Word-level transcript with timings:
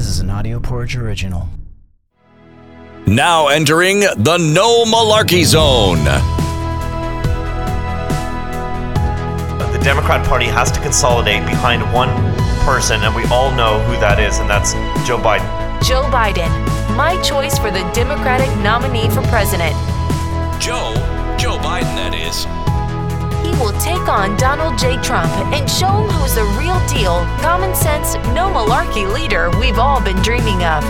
This 0.00 0.08
is 0.08 0.20
an 0.20 0.30
Audio 0.30 0.58
Porridge 0.58 0.96
original. 0.96 1.46
Now 3.06 3.48
entering 3.48 4.00
the 4.00 4.38
No 4.38 4.86
Malarkey 4.86 5.44
Zone. 5.44 6.02
The 9.58 9.78
Democrat 9.84 10.26
Party 10.26 10.46
has 10.46 10.70
to 10.72 10.80
consolidate 10.80 11.44
behind 11.44 11.82
one 11.92 12.08
person, 12.64 13.02
and 13.02 13.14
we 13.14 13.24
all 13.24 13.54
know 13.54 13.78
who 13.80 13.92
that 14.00 14.18
is, 14.18 14.38
and 14.38 14.48
that's 14.48 14.72
Joe 15.06 15.18
Biden. 15.18 15.44
Joe 15.84 16.04
Biden, 16.04 16.48
my 16.96 17.20
choice 17.20 17.58
for 17.58 17.70
the 17.70 17.82
Democratic 17.92 18.48
nominee 18.62 19.10
for 19.10 19.20
president. 19.28 19.74
Joe, 20.58 20.94
Joe 21.38 21.58
Biden, 21.58 21.94
that 22.00 22.14
is. 22.14 22.46
He 23.60 23.66
will 23.66 23.78
take 23.78 24.08
on 24.08 24.38
Donald 24.38 24.78
J. 24.78 24.96
Trump 25.02 25.30
and 25.52 25.68
show 25.68 25.86
him 25.86 26.08
who's 26.08 26.34
the 26.34 26.44
real 26.58 26.80
deal, 26.88 27.26
common 27.42 27.74
sense, 27.74 28.14
no 28.32 28.48
malarkey 28.48 29.04
leader 29.12 29.50
we've 29.60 29.78
all 29.78 30.02
been 30.02 30.16
dreaming 30.22 30.64
of. 30.64 30.82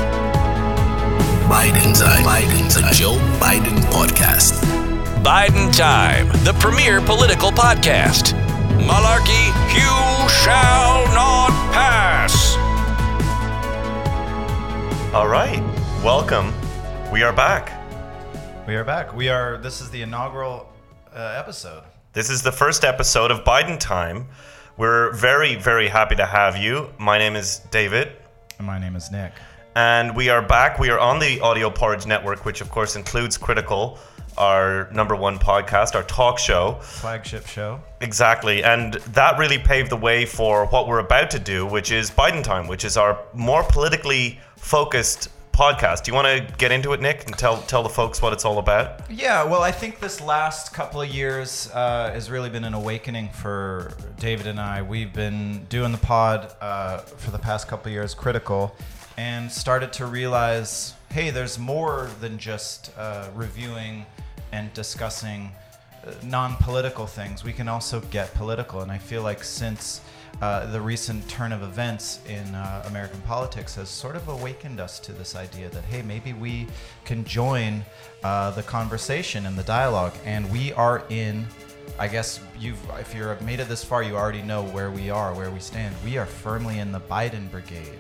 Biden 1.51 1.99
Time. 1.99 2.23
Biden 2.23 2.73
Time. 2.73 2.95
Joe 2.95 3.17
Biden 3.41 3.81
Podcast. 3.91 4.63
Biden 5.25 5.77
Time, 5.77 6.29
the 6.45 6.57
premier 6.61 7.01
political 7.01 7.51
podcast. 7.51 8.35
Malarkey, 8.87 9.47
you 9.75 10.29
shall 10.29 11.07
not 11.13 11.51
pass. 11.73 12.55
All 15.13 15.27
right, 15.27 15.61
welcome. 16.05 16.55
We 17.11 17.25
are 17.25 17.33
back. 17.33 17.73
We 18.69 18.77
are 18.77 18.85
back. 18.85 19.13
We 19.13 19.29
are. 19.29 19.57
This 19.57 19.81
is 19.81 19.91
the 19.91 20.03
inaugural 20.03 20.73
uh, 21.13 21.35
episode. 21.37 21.83
This 22.13 22.29
is 22.31 22.43
the 22.43 22.53
first 22.53 22.85
episode 22.85 23.31
of 23.31 23.45
Biden 23.45 23.79
Time. 23.79 24.27
We're 24.77 25.13
very, 25.13 25.57
very 25.57 25.89
happy 25.89 26.17
to 26.17 26.27
have 26.27 26.57
you. 26.57 26.91
My 26.99 27.19
name 27.19 27.37
is 27.37 27.61
David, 27.71 28.13
And 28.59 28.67
my 28.67 28.79
name 28.79 28.97
is 28.97 29.11
Nick. 29.11 29.33
and 29.77 30.17
we 30.17 30.29
are 30.29 30.43
back. 30.43 30.79
We 30.79 30.91
are 30.91 30.99
on 30.99 31.19
the 31.21 31.41
Audio 31.41 31.71
Porridge 31.71 32.07
Network, 32.07 32.45
which 32.45 32.61
of 32.61 32.71
course 32.71 32.97
includes 32.97 33.37
Critical, 33.39 33.99
our 34.39 34.91
number 34.93 35.15
one 35.15 35.39
podcast, 35.39 35.95
our 35.95 36.03
talk 36.03 36.39
show. 36.39 36.79
Flagship 36.81 37.47
show. 37.47 37.81
Exactly. 38.01 38.65
And 38.65 38.95
that 38.95 39.39
really 39.39 39.59
paved 39.59 39.91
the 39.91 39.97
way 39.97 40.25
for 40.27 40.67
what 40.67 40.89
we're 40.89 40.99
about 41.01 41.31
to 41.33 41.39
do, 41.39 41.67
which 41.67 41.93
is 41.93 42.11
Biden 42.11 42.43
Time, 42.43 42.67
which 42.67 42.85
is 42.85 42.97
our 42.97 43.21
more 43.35 43.63
politically 43.65 44.41
focused 44.57 45.29
podcast. 45.61 46.05
Do 46.05 46.11
you 46.11 46.15
want 46.15 46.27
to 46.27 46.55
get 46.57 46.73
into 46.73 46.95
it, 46.95 47.03
Nick, 47.03 47.27
and 47.27 47.37
tell 47.37 47.59
tell 47.63 47.83
the 47.83 47.91
folks 47.91 48.23
what 48.23 48.33
it's 48.33 48.47
all 48.47 48.59
about? 48.59 49.03
Yeah. 49.11 49.45
Well, 49.45 49.61
I 49.61 49.71
think 49.71 50.01
this 50.01 50.19
last 50.19 50.73
couple 50.73 51.03
of 51.03 51.09
years 51.11 51.71
uh, 51.75 52.11
has 52.15 52.31
really 52.31 52.49
been 52.49 52.65
an 52.65 52.73
awakening 52.73 53.29
for 53.29 53.93
David 54.19 54.47
and 54.47 54.59
I. 54.59 54.81
We've 54.81 55.13
been 55.13 55.67
doing 55.69 55.93
the 55.93 55.99
pod 55.99 56.55
uh, 56.63 56.99
for 56.99 57.31
the 57.31 57.39
past 57.39 57.69
couple 57.69 57.89
of 57.89 57.93
years, 57.93 58.15
critical, 58.15 58.75
and 59.19 59.53
started 59.53 59.93
to 59.95 60.07
realize, 60.07 60.95
hey, 61.11 61.29
there's 61.29 61.59
more 61.59 62.09
than 62.23 62.39
just 62.39 62.91
uh, 62.97 63.29
reviewing 63.35 64.07
and 64.53 64.73
discussing 64.73 65.53
uh, 66.07 66.13
non-political 66.23 67.07
things. 67.07 67.45
We 67.45 67.53
can 67.53 67.69
also 67.69 68.01
get 68.01 68.33
political, 68.33 68.81
and 68.81 68.91
I 68.91 68.97
feel 68.97 69.21
like 69.21 69.45
since 69.45 70.01
uh, 70.41 70.67
the 70.67 70.81
recent 70.81 71.29
turn 71.29 71.53
of 71.53 71.63
events 71.63 72.21
in 72.29 72.55
uh, 72.55 72.85
American 72.87 73.21
politics 73.23 73.75
has 73.75 73.89
sort 73.89 74.17
of 74.17 74.27
awakened 74.29 74.81
us 74.81 74.99
to 75.01 75.13
this 75.13 75.37
idea 75.37 75.69
that 75.69 75.85
hey, 75.85 76.03
maybe 76.03 76.33
we 76.33 76.67
can 77.05 77.25
join 77.25 77.85
uh, 78.23 78.51
the 78.53 78.63
conversation 78.63 79.47
and 79.47 79.57
the 79.57 79.63
dialogue, 79.65 80.15
and 80.25 80.51
we 80.51 80.73
are 80.73 81.05
in. 81.11 81.47
I 81.99 82.09
guess 82.09 82.41
you've, 82.59 82.79
if 82.99 83.15
you're 83.15 83.39
made 83.41 83.61
it 83.61 83.69
this 83.69 83.85
far, 83.85 84.03
you 84.03 84.17
already 84.17 84.43
know 84.43 84.63
where 84.63 84.91
we 84.91 85.11
are, 85.11 85.35
where 85.35 85.51
we 85.51 85.61
stand. 85.61 85.95
We 86.05 86.17
are 86.17 86.25
firmly 86.25 86.79
in 86.79 86.93
the 86.93 87.01
Biden 87.01 87.51
brigade. 87.51 87.99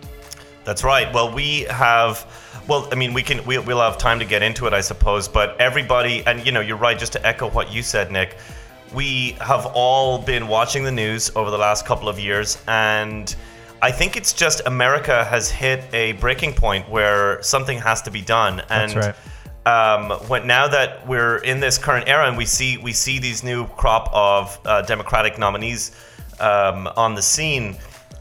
That's 0.64 0.84
right. 0.84 1.12
Well, 1.12 1.34
we 1.34 1.62
have. 1.62 2.27
Well, 2.68 2.88
I 2.92 2.94
mean, 2.94 3.12
we 3.12 3.22
can. 3.22 3.44
We, 3.44 3.58
we'll 3.58 3.80
have 3.80 3.98
time 3.98 4.18
to 4.18 4.24
get 4.24 4.42
into 4.42 4.66
it, 4.66 4.72
I 4.72 4.80
suppose. 4.80 5.28
But 5.28 5.61
everybody, 5.61 6.24
and 6.27 6.44
you 6.46 6.52
know, 6.52 6.61
you're 6.61 6.77
right. 6.77 6.98
Just 6.98 7.12
to 7.14 7.27
echo 7.27 7.51
what 7.51 7.72
you 7.72 7.83
said, 7.83 8.12
Nick, 8.12 8.36
we 8.92 9.33
have 9.40 9.67
all 9.74 10.18
been 10.18 10.48
watching 10.48 10.84
the 10.84 10.92
news 10.92 11.30
over 11.36 11.51
the 11.51 11.58
last 11.58 11.86
couple 11.86 12.08
of 12.08 12.18
years, 12.18 12.58
and 12.67 13.34
I 13.83 13.90
think 13.90 14.17
it's 14.17 14.33
just 14.33 14.62
America 14.67 15.24
has 15.24 15.51
hit 15.51 15.84
a 15.95 16.12
breaking 16.12 16.55
point 16.55 16.89
where 16.89 17.42
something 17.42 17.78
has 17.78 18.02
to 18.02 18.11
be 18.11 18.20
done. 18.20 18.62
And 18.68 18.92
That's 18.92 19.18
um, 19.67 20.11
when 20.28 20.46
now 20.46 20.68
that 20.68 21.06
we're 21.06 21.39
in 21.39 21.61
this 21.61 21.78
current 21.78 22.08
era 22.08 22.27
and 22.27 22.36
we 22.36 22.46
see 22.46 22.78
we 22.78 22.92
see 22.92 23.18
these 23.18 23.45
new 23.45 23.67
crop 23.68 24.11
of 24.12 24.58
uh, 24.64 24.83
Democratic 24.83 25.39
nominees 25.39 25.92
um, 26.40 26.89
on 26.96 27.14
the 27.14 27.22
scene, 27.22 27.77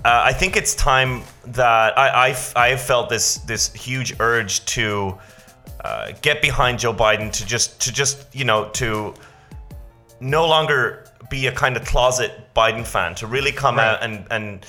uh, 0.06 0.22
I 0.26 0.34
think 0.34 0.56
it's 0.56 0.76
time 0.76 1.24
that 1.48 1.98
I 1.98 2.28
I've, 2.28 2.54
I've 2.56 2.82
felt 2.82 3.10
this 3.10 3.38
this 3.40 3.74
huge 3.74 4.16
urge 4.20 4.66
to 4.66 5.18
uh, 5.84 6.12
get 6.22 6.42
behind 6.42 6.80
Joe 6.80 6.94
Biden 6.94 7.32
to 7.32 7.46
just 7.46 7.82
to 7.82 7.92
just 7.92 8.34
you 8.34 8.46
know 8.46 8.70
to 8.74 9.14
no 10.20 10.48
longer 10.48 11.06
be 11.30 11.48
a 11.48 11.52
kind 11.52 11.78
of 11.78 11.86
closet 11.86 12.32
Biden 12.56 12.86
fan 12.86 13.16
to 13.16 13.28
really 13.28 13.52
come 13.52 13.78
Right. 13.78 13.88
out 13.88 14.04
and 14.04 14.26
and 14.32 14.66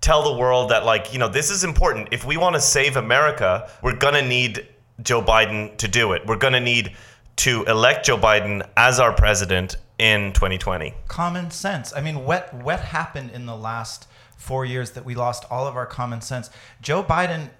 tell 0.00 0.22
the 0.32 0.38
world 0.38 0.70
that 0.70 0.84
like 0.84 1.12
you 1.12 1.18
know 1.18 1.28
this 1.28 1.50
is 1.50 1.64
important 1.64 2.08
if 2.10 2.24
we 2.24 2.36
want 2.36 2.54
to 2.56 2.60
save 2.60 2.96
america 2.96 3.70
we're 3.82 3.94
going 3.96 4.14
to 4.14 4.22
need 4.26 4.66
joe 5.00 5.22
biden 5.22 5.76
to 5.76 5.86
do 5.86 6.12
it 6.12 6.26
we're 6.26 6.36
going 6.36 6.52
to 6.54 6.60
need 6.60 6.92
to 7.36 7.62
elect 7.64 8.04
joe 8.06 8.18
biden 8.18 8.66
as 8.76 8.98
our 8.98 9.12
president 9.12 9.76
in 9.98 10.32
2020 10.32 10.92
common 11.06 11.50
sense. 11.52 11.92
I 11.94 12.00
mean, 12.00 12.24
what 12.24 12.52
what 12.52 12.80
happened 12.80 13.30
in 13.30 13.46
the 13.46 13.54
last 13.56 14.08
four 14.36 14.64
years 14.64 14.90
that 14.92 15.04
we 15.04 15.14
lost 15.14 15.44
all 15.48 15.66
of 15.68 15.76
our 15.76 15.86
common 15.86 16.20
sense? 16.20 16.50
Joe 16.80 17.04
Biden. 17.04 17.50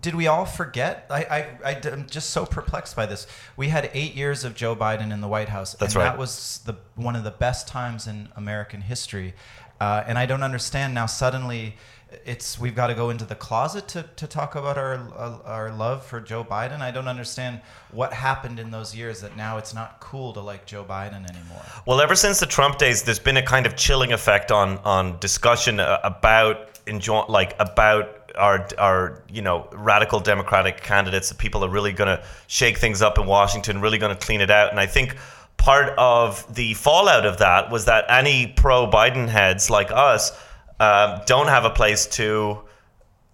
Did 0.00 0.16
we 0.16 0.26
all 0.26 0.44
forget? 0.44 1.06
I, 1.08 1.22
I, 1.24 1.58
I 1.64 1.88
am 1.88 2.06
just 2.08 2.30
so 2.30 2.44
perplexed 2.44 2.96
by 2.96 3.06
this. 3.06 3.28
We 3.56 3.68
had 3.68 3.90
eight 3.94 4.14
years 4.14 4.42
of 4.42 4.56
Joe 4.56 4.74
Biden 4.74 5.12
in 5.12 5.20
the 5.20 5.28
White 5.28 5.50
House, 5.50 5.74
That's 5.74 5.94
and 5.94 6.02
right. 6.02 6.10
that 6.10 6.18
was 6.18 6.60
the 6.64 6.76
one 6.96 7.14
of 7.14 7.22
the 7.22 7.30
best 7.30 7.68
times 7.68 8.08
in 8.08 8.28
American 8.34 8.80
history. 8.80 9.34
Uh, 9.80 10.02
and 10.06 10.18
I 10.18 10.26
don't 10.26 10.42
understand 10.42 10.94
now. 10.94 11.06
Suddenly, 11.06 11.76
it's 12.24 12.58
we've 12.58 12.74
got 12.74 12.88
to 12.88 12.94
go 12.94 13.10
into 13.10 13.24
the 13.24 13.34
closet 13.34 13.86
to, 13.88 14.02
to 14.16 14.26
talk 14.26 14.56
about 14.56 14.78
our 14.78 14.94
uh, 15.16 15.38
our 15.44 15.70
love 15.70 16.04
for 16.04 16.20
Joe 16.20 16.42
Biden. 16.42 16.80
I 16.80 16.90
don't 16.90 17.08
understand 17.08 17.60
what 17.92 18.12
happened 18.12 18.58
in 18.58 18.70
those 18.70 18.96
years 18.96 19.20
that 19.20 19.36
now 19.36 19.58
it's 19.58 19.74
not 19.74 20.00
cool 20.00 20.32
to 20.32 20.40
like 20.40 20.66
Joe 20.66 20.84
Biden 20.84 21.28
anymore. 21.28 21.62
Well, 21.86 22.00
ever 22.00 22.16
since 22.16 22.40
the 22.40 22.46
Trump 22.46 22.78
days, 22.78 23.04
there's 23.04 23.18
been 23.18 23.36
a 23.36 23.42
kind 23.42 23.66
of 23.66 23.76
chilling 23.76 24.12
effect 24.12 24.50
on 24.50 24.78
on 24.78 25.18
discussion 25.20 25.78
uh, 25.78 26.00
about 26.02 26.80
enjoy 26.86 27.24
like 27.28 27.54
about 27.60 28.17
our 28.38 28.68
our 28.78 29.22
you 29.30 29.42
know 29.42 29.68
radical 29.72 30.20
Democratic 30.20 30.80
candidates. 30.80 31.28
That 31.28 31.38
people 31.38 31.64
are 31.64 31.68
really 31.68 31.92
going 31.92 32.16
to 32.16 32.24
shake 32.46 32.78
things 32.78 33.02
up 33.02 33.18
in 33.18 33.26
Washington, 33.26 33.80
really 33.80 33.98
going 33.98 34.16
to 34.16 34.26
clean 34.26 34.40
it 34.40 34.50
out. 34.50 34.70
And 34.70 34.80
I 34.80 34.86
think 34.86 35.16
part 35.56 35.92
of 35.98 36.54
the 36.54 36.74
fallout 36.74 37.26
of 37.26 37.38
that 37.38 37.70
was 37.70 37.84
that 37.86 38.06
any 38.08 38.46
pro 38.46 38.86
Biden 38.86 39.28
heads 39.28 39.68
like 39.68 39.90
us 39.90 40.32
um, 40.80 41.20
don't 41.26 41.48
have 41.48 41.64
a 41.64 41.70
place 41.70 42.06
to 42.06 42.60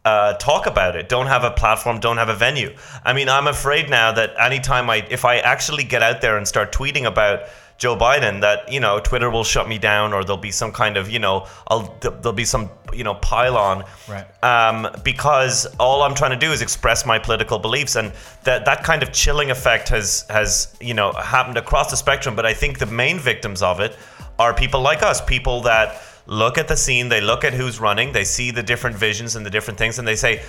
uh, 0.04 0.34
talk 0.34 0.66
about 0.66 0.96
it. 0.96 1.08
Don't 1.08 1.26
have 1.26 1.44
a 1.44 1.50
platform. 1.50 2.00
Don't 2.00 2.18
have 2.18 2.28
a 2.28 2.34
venue. 2.34 2.74
I 3.04 3.12
mean, 3.12 3.28
I'm 3.28 3.46
afraid 3.46 3.88
now 3.88 4.12
that 4.12 4.34
anytime 4.38 4.90
I, 4.90 5.06
if 5.10 5.24
I 5.24 5.38
actually 5.38 5.84
get 5.84 6.02
out 6.02 6.20
there 6.20 6.36
and 6.36 6.46
start 6.46 6.72
tweeting 6.72 7.06
about 7.06 7.48
Joe 7.84 7.98
Biden, 7.98 8.40
that 8.40 8.72
you 8.72 8.80
know, 8.80 8.98
Twitter 8.98 9.28
will 9.28 9.44
shut 9.44 9.68
me 9.68 9.76
down, 9.76 10.14
or 10.14 10.24
there'll 10.24 10.38
be 10.38 10.50
some 10.50 10.72
kind 10.72 10.96
of, 10.96 11.10
you 11.10 11.18
know, 11.18 11.46
I'll 11.68 11.94
there'll 12.00 12.32
be 12.32 12.46
some, 12.46 12.70
you 12.94 13.04
know, 13.04 13.16
pylon. 13.16 13.84
Right. 14.08 14.24
Um, 14.42 14.88
because 15.04 15.66
all 15.78 16.00
I'm 16.00 16.14
trying 16.14 16.30
to 16.30 16.38
do 16.38 16.50
is 16.50 16.62
express 16.62 17.04
my 17.04 17.18
political 17.18 17.58
beliefs, 17.58 17.96
and 17.96 18.10
that 18.44 18.64
that 18.64 18.84
kind 18.84 19.02
of 19.02 19.12
chilling 19.12 19.50
effect 19.50 19.90
has 19.90 20.24
has 20.30 20.74
you 20.80 20.94
know 20.94 21.12
happened 21.12 21.58
across 21.58 21.90
the 21.90 21.96
spectrum. 21.98 22.34
But 22.34 22.46
I 22.46 22.54
think 22.54 22.78
the 22.78 22.86
main 22.86 23.18
victims 23.18 23.60
of 23.60 23.80
it 23.80 23.98
are 24.38 24.54
people 24.54 24.80
like 24.80 25.02
us, 25.02 25.20
people 25.20 25.60
that 25.60 26.00
look 26.26 26.56
at 26.56 26.68
the 26.68 26.76
scene, 26.78 27.10
they 27.10 27.20
look 27.20 27.44
at 27.44 27.52
who's 27.52 27.78
running, 27.80 28.12
they 28.12 28.24
see 28.24 28.50
the 28.50 28.62
different 28.62 28.96
visions 28.96 29.36
and 29.36 29.44
the 29.44 29.50
different 29.50 29.78
things, 29.78 29.98
and 29.98 30.08
they 30.08 30.16
say, 30.16 30.42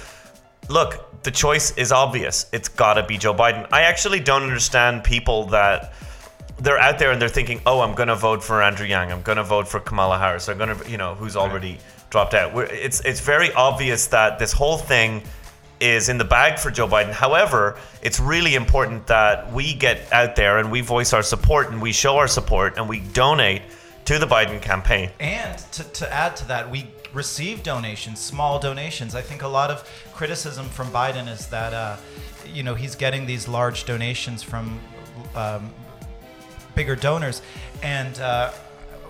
look, 0.69 1.21
the 1.23 1.31
choice 1.31 1.77
is 1.77 1.91
obvious. 1.91 2.45
It's 2.53 2.69
got 2.69 2.93
to 2.93 3.03
be 3.05 3.17
Joe 3.17 3.33
Biden. 3.33 3.67
I 3.73 3.81
actually 3.81 4.21
don't 4.21 4.43
understand 4.43 5.03
people 5.03 5.47
that 5.47 5.91
they're 6.57 6.79
out 6.79 6.99
there 6.99 7.11
and 7.11 7.21
they're 7.21 7.29
thinking, 7.29 7.61
oh, 7.65 7.81
I'm 7.81 7.95
going 7.95 8.07
to 8.07 8.15
vote 8.15 8.43
for 8.43 8.61
Andrew 8.61 8.85
Yang. 8.85 9.11
I'm 9.11 9.21
going 9.21 9.37
to 9.37 9.43
vote 9.43 9.67
for 9.67 9.79
Kamala 9.79 10.17
Harris. 10.17 10.47
I'm 10.47 10.57
going 10.57 10.77
to, 10.77 10.89
you 10.89 10.97
know, 10.97 11.15
who's 11.15 11.35
already 11.35 11.79
dropped 12.09 12.33
out. 12.33 12.53
We're, 12.53 12.63
it's 12.65 13.01
it's 13.01 13.19
very 13.19 13.51
obvious 13.53 14.07
that 14.07 14.39
this 14.39 14.53
whole 14.53 14.77
thing 14.77 15.23
is 15.79 16.07
in 16.07 16.17
the 16.17 16.23
bag 16.23 16.57
for 16.57 16.71
Joe 16.71 16.87
Biden. 16.87 17.11
However, 17.11 17.77
it's 18.01 18.19
really 18.19 18.55
important 18.55 19.07
that 19.07 19.51
we 19.51 19.73
get 19.73 20.11
out 20.13 20.35
there 20.35 20.57
and 20.59 20.71
we 20.71 20.81
voice 20.81 21.11
our 21.11 21.23
support 21.23 21.71
and 21.71 21.81
we 21.81 21.91
show 21.91 22.17
our 22.17 22.27
support 22.27 22.77
and 22.77 22.87
we 22.87 23.01
donate 23.01 23.61
to 24.05 24.17
the 24.19 24.25
Biden 24.25 24.61
campaign. 24.61 25.09
And 25.19 25.57
to, 25.73 25.83
to 25.83 26.13
add 26.13 26.35
to 26.37 26.47
that, 26.47 26.71
we 26.71 26.87
receive 27.13 27.63
donations, 27.63 28.19
small 28.19 28.59
donations. 28.59 29.15
I 29.15 29.21
think 29.21 29.41
a 29.41 29.47
lot 29.47 29.71
of 29.71 29.89
criticism 30.13 30.67
from 30.67 30.87
Biden 30.91 31.27
is 31.27 31.47
that, 31.47 31.73
uh, 31.73 31.97
you 32.45 32.63
know, 32.63 32.75
he's 32.75 32.95
getting 32.95 33.25
these 33.25 33.47
large 33.47 33.85
donations 33.85 34.43
from 34.43 34.79
um, 35.35 35.73
bigger 36.75 36.95
donors. 36.95 37.41
And 37.81 38.19
uh, 38.19 38.51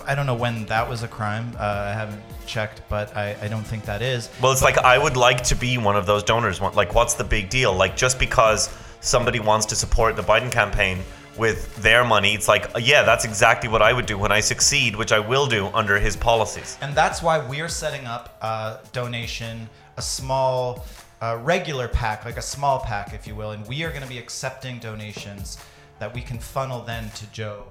I 0.07 0.15
don't 0.15 0.25
know 0.25 0.35
when 0.35 0.65
that 0.65 0.88
was 0.88 1.03
a 1.03 1.07
crime. 1.07 1.51
Uh, 1.59 1.63
I 1.63 1.94
haven't 1.94 2.21
checked, 2.45 2.81
but 2.89 3.15
I, 3.17 3.35
I 3.41 3.47
don't 3.47 3.65
think 3.65 3.85
that 3.85 4.01
is. 4.01 4.29
Well, 4.41 4.51
it's 4.51 4.62
like 4.62 4.77
I 4.77 4.97
would 4.97 5.17
like 5.17 5.44
to 5.45 5.56
be 5.56 5.77
one 5.77 5.95
of 5.95 6.06
those 6.06 6.23
donors. 6.23 6.62
Like, 6.62 6.94
what's 6.94 7.15
the 7.15 7.23
big 7.23 7.50
deal? 7.50 7.73
Like, 7.73 7.97
just 7.97 8.19
because 8.19 8.69
somebody 9.01 9.39
wants 9.39 9.65
to 9.67 9.75
support 9.75 10.15
the 10.15 10.21
Biden 10.21 10.51
campaign 10.51 11.00
with 11.38 11.75
their 11.77 12.06
money, 12.06 12.33
it's 12.33 12.47
like, 12.47 12.69
yeah, 12.79 13.03
that's 13.03 13.25
exactly 13.25 13.69
what 13.69 13.81
I 13.81 13.91
would 13.94 14.06
do 14.06 14.17
when 14.17 14.31
I 14.31 14.39
succeed, 14.39 14.95
which 14.95 15.12
I 15.12 15.19
will 15.19 15.47
do 15.47 15.67
under 15.67 16.00
his 16.00 16.15
policies. 16.15 16.77
And 16.81 16.95
that's 16.95 17.21
why 17.21 17.45
we're 17.45 17.67
setting 17.67 18.06
up 18.06 18.38
a 18.41 18.79
donation, 18.94 19.67
a 19.97 20.01
small, 20.01 20.85
uh, 21.21 21.39
regular 21.41 21.88
PAC, 21.88 22.25
like 22.25 22.38
a 22.38 22.41
small 22.41 22.79
PAC, 22.79 23.13
if 23.13 23.27
you 23.27 23.35
will. 23.35 23.51
And 23.51 23.67
we 23.67 23.83
are 23.83 23.89
going 23.89 24.03
to 24.03 24.07
be 24.09 24.19
accepting 24.19 24.79
donations 24.79 25.57
that 26.00 26.13
we 26.13 26.21
can 26.21 26.39
funnel 26.39 26.81
then 26.81 27.09
to 27.12 27.25
Joe 27.31 27.65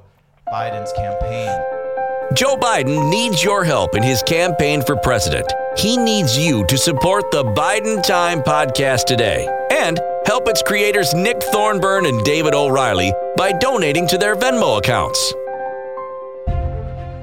Biden's 0.48 0.92
campaign. 0.92 1.48
Joe 2.34 2.56
Biden 2.56 3.10
needs 3.10 3.44
your 3.44 3.64
help 3.64 3.94
in 3.94 4.02
his 4.02 4.22
campaign 4.22 4.82
for 4.82 4.96
president. 4.96 5.52
He 5.76 5.96
needs 5.96 6.36
you 6.36 6.64
to 6.66 6.78
support 6.78 7.30
the 7.30 7.44
Biden 7.44 8.02
Time 8.02 8.42
podcast 8.42 9.04
today 9.04 9.46
and 9.70 10.00
help 10.26 10.48
its 10.48 10.62
creators 10.62 11.14
Nick 11.14 11.42
Thornburn 11.42 12.06
and 12.06 12.24
David 12.24 12.54
O'Reilly 12.54 13.12
by 13.36 13.52
donating 13.52 14.06
to 14.08 14.18
their 14.18 14.36
Venmo 14.36 14.78
accounts. 14.78 15.34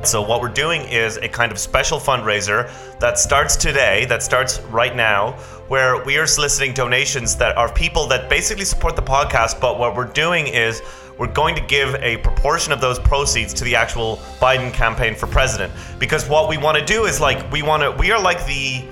So 0.04 0.22
what 0.22 0.42
we're 0.42 0.50
doing 0.50 0.82
is 0.82 1.18
a 1.18 1.30
kind 1.30 1.52
of 1.52 1.60
special 1.60 2.00
fundraiser 2.00 2.72
that 3.00 3.20
starts 3.20 3.56
today, 3.56 4.06
that 4.06 4.24
starts 4.24 4.60
right 4.62 4.96
now, 4.96 5.34
where 5.68 6.04
we 6.04 6.18
are 6.18 6.26
soliciting 6.26 6.74
donations 6.74 7.36
that 7.38 7.56
are 7.56 7.72
people 7.72 8.08
that 8.08 8.30
basically 8.30 8.66
support 8.66 8.96
the 8.96 9.02
podcast, 9.02 9.62
but 9.62 9.78
what 9.78 9.96
we're 9.96 10.06
doing 10.06 10.48
is 10.48 10.82
we're 11.20 11.28
going 11.28 11.54
to 11.54 11.62
give 11.62 11.94
a 11.96 12.18
proportion 12.18 12.74
of 12.74 12.82
those 12.82 12.98
proceeds 12.98 13.54
to 13.54 13.64
the 13.64 13.76
actual 13.76 14.18
Biden 14.40 14.74
campaign 14.74 15.14
for 15.14 15.28
president. 15.28 15.72
Because 16.00 16.28
what 16.28 16.50
we 16.50 16.58
want 16.58 16.80
to 16.80 16.86
do 16.86 17.06
is 17.06 17.22
like 17.22 17.50
we 17.52 17.62
want 17.62 17.84
to 17.84 17.92
we 17.92 18.12
are 18.12 18.20
like 18.20 18.44
the 18.48 18.84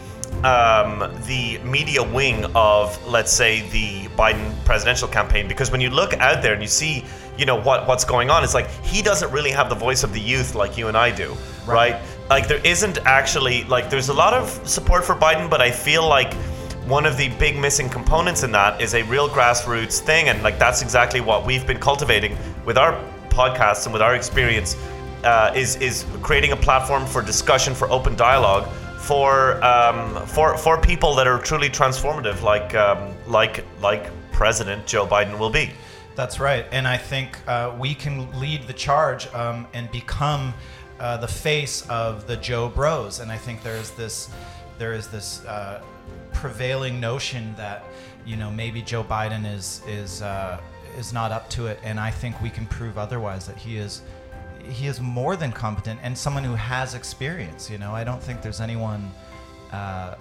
um, 0.44 1.00
the 1.26 1.58
media 1.64 2.02
wing 2.02 2.46
of, 2.56 3.06
let's 3.08 3.32
say, 3.32 3.68
the 3.72 4.08
Biden 4.16 4.54
presidential 4.64 5.08
campaign. 5.08 5.48
Because 5.48 5.72
when 5.72 5.82
you 5.82 5.90
look 5.90 6.14
out 6.14 6.42
there 6.42 6.54
and 6.54 6.62
you 6.62 6.68
see, 6.68 7.04
you 7.40 7.46
know, 7.46 7.56
what 7.56 7.88
what's 7.88 8.04
going 8.04 8.30
on, 8.30 8.44
it's 8.44 8.54
like 8.54 8.70
he 8.84 9.02
doesn't 9.02 9.32
really 9.32 9.52
have 9.52 9.70
the 9.70 9.76
voice 9.76 10.04
of 10.04 10.12
the 10.12 10.20
youth 10.20 10.56
like 10.56 10.78
you 10.78 10.90
and 10.90 10.98
I 10.98 11.10
do, 11.10 11.36
right? 11.66 12.02
Like 12.30 12.50
there 12.50 12.60
isn't 12.66 12.98
actually 13.06 13.64
like 13.64 13.90
there's 13.90 14.10
a 14.10 14.14
lot 14.14 14.34
of 14.34 14.50
support 14.68 15.06
for 15.06 15.16
Biden, 15.16 15.50
but 15.50 15.62
I 15.62 15.72
feel 15.72 16.06
like 16.08 16.34
one 16.86 17.06
of 17.06 17.16
the 17.16 17.30
big 17.40 17.58
missing 17.58 17.88
components 17.88 18.44
in 18.44 18.52
that 18.52 18.82
is 18.82 18.94
a 18.94 19.04
real 19.04 19.30
grassroots 19.30 20.00
thing, 20.00 20.28
and 20.28 20.44
like 20.44 20.60
that's 20.60 20.82
exactly 20.82 21.22
what 21.22 21.46
we've 21.46 21.66
been 21.66 21.80
cultivating 21.80 22.38
with 22.66 22.78
our 22.78 22.94
podcasts 23.30 23.86
and 23.86 23.94
with 23.94 24.02
our 24.02 24.16
experience. 24.16 24.76
Uh, 25.24 25.52
is 25.56 25.76
is 25.78 26.06
creating 26.22 26.52
a 26.52 26.56
platform 26.56 27.06
for 27.06 27.22
discussion, 27.22 27.74
for 27.74 27.90
open 27.90 28.16
dialogue, 28.16 28.68
for 28.98 29.64
um, 29.64 30.26
for 30.28 30.58
for 30.58 30.80
people 30.80 31.16
that 31.16 31.28
are 31.28 31.40
truly 31.40 31.70
transformative, 31.70 32.42
like 32.42 32.76
um, 32.76 33.14
like 33.28 33.64
like 33.82 34.12
President 34.34 34.86
Joe 34.86 35.06
Biden 35.08 35.38
will 35.40 35.50
be. 35.50 35.72
That's 36.20 36.38
right, 36.38 36.66
and 36.74 36.86
I 36.86 36.98
think 36.98 37.40
uh, 37.48 37.74
we 37.80 37.96
can 37.96 38.30
lead 38.42 38.64
the 38.64 38.74
charge 38.74 39.34
um, 39.34 39.66
and 39.74 39.90
become 39.90 40.54
uh, 41.00 41.16
the 41.16 41.30
face 41.30 41.88
of 41.88 42.28
the 42.28 42.36
Joe 42.36 42.68
Bros. 42.68 43.22
And 43.22 43.32
I 43.32 43.38
think 43.38 43.64
there's 43.64 43.92
this, 43.92 44.30
there 44.78 44.92
is 44.92 45.08
this 45.08 45.46
uh, 45.46 45.82
prevailing 46.34 47.00
notion 47.00 47.56
that 47.56 47.86
you 48.26 48.36
know 48.36 48.52
maybe 48.52 48.82
Joe 48.82 49.02
Biden 49.02 49.50
is 49.50 49.82
is 49.88 50.22
uh, 50.22 50.60
is 50.98 51.14
not 51.14 51.32
up 51.32 51.50
to 51.52 51.68
it, 51.68 51.80
and 51.84 51.98
I 51.98 52.12
think 52.12 52.42
we 52.42 52.50
can 52.50 52.66
prove 52.66 52.98
otherwise 52.98 53.48
that 53.48 53.56
he 53.56 53.78
is. 53.78 54.02
He 54.68 54.88
is 54.88 55.00
more 55.00 55.38
than 55.38 55.54
competent 55.54 56.02
and 56.04 56.18
someone 56.18 56.44
who 56.44 56.56
has 56.56 56.96
experience. 56.96 57.70
You 57.70 57.78
know, 57.78 57.96
I 57.96 58.04
don't 58.04 58.22
think 58.22 58.42
there's 58.42 58.60
anyone 58.60 59.10
uh, 59.72 60.16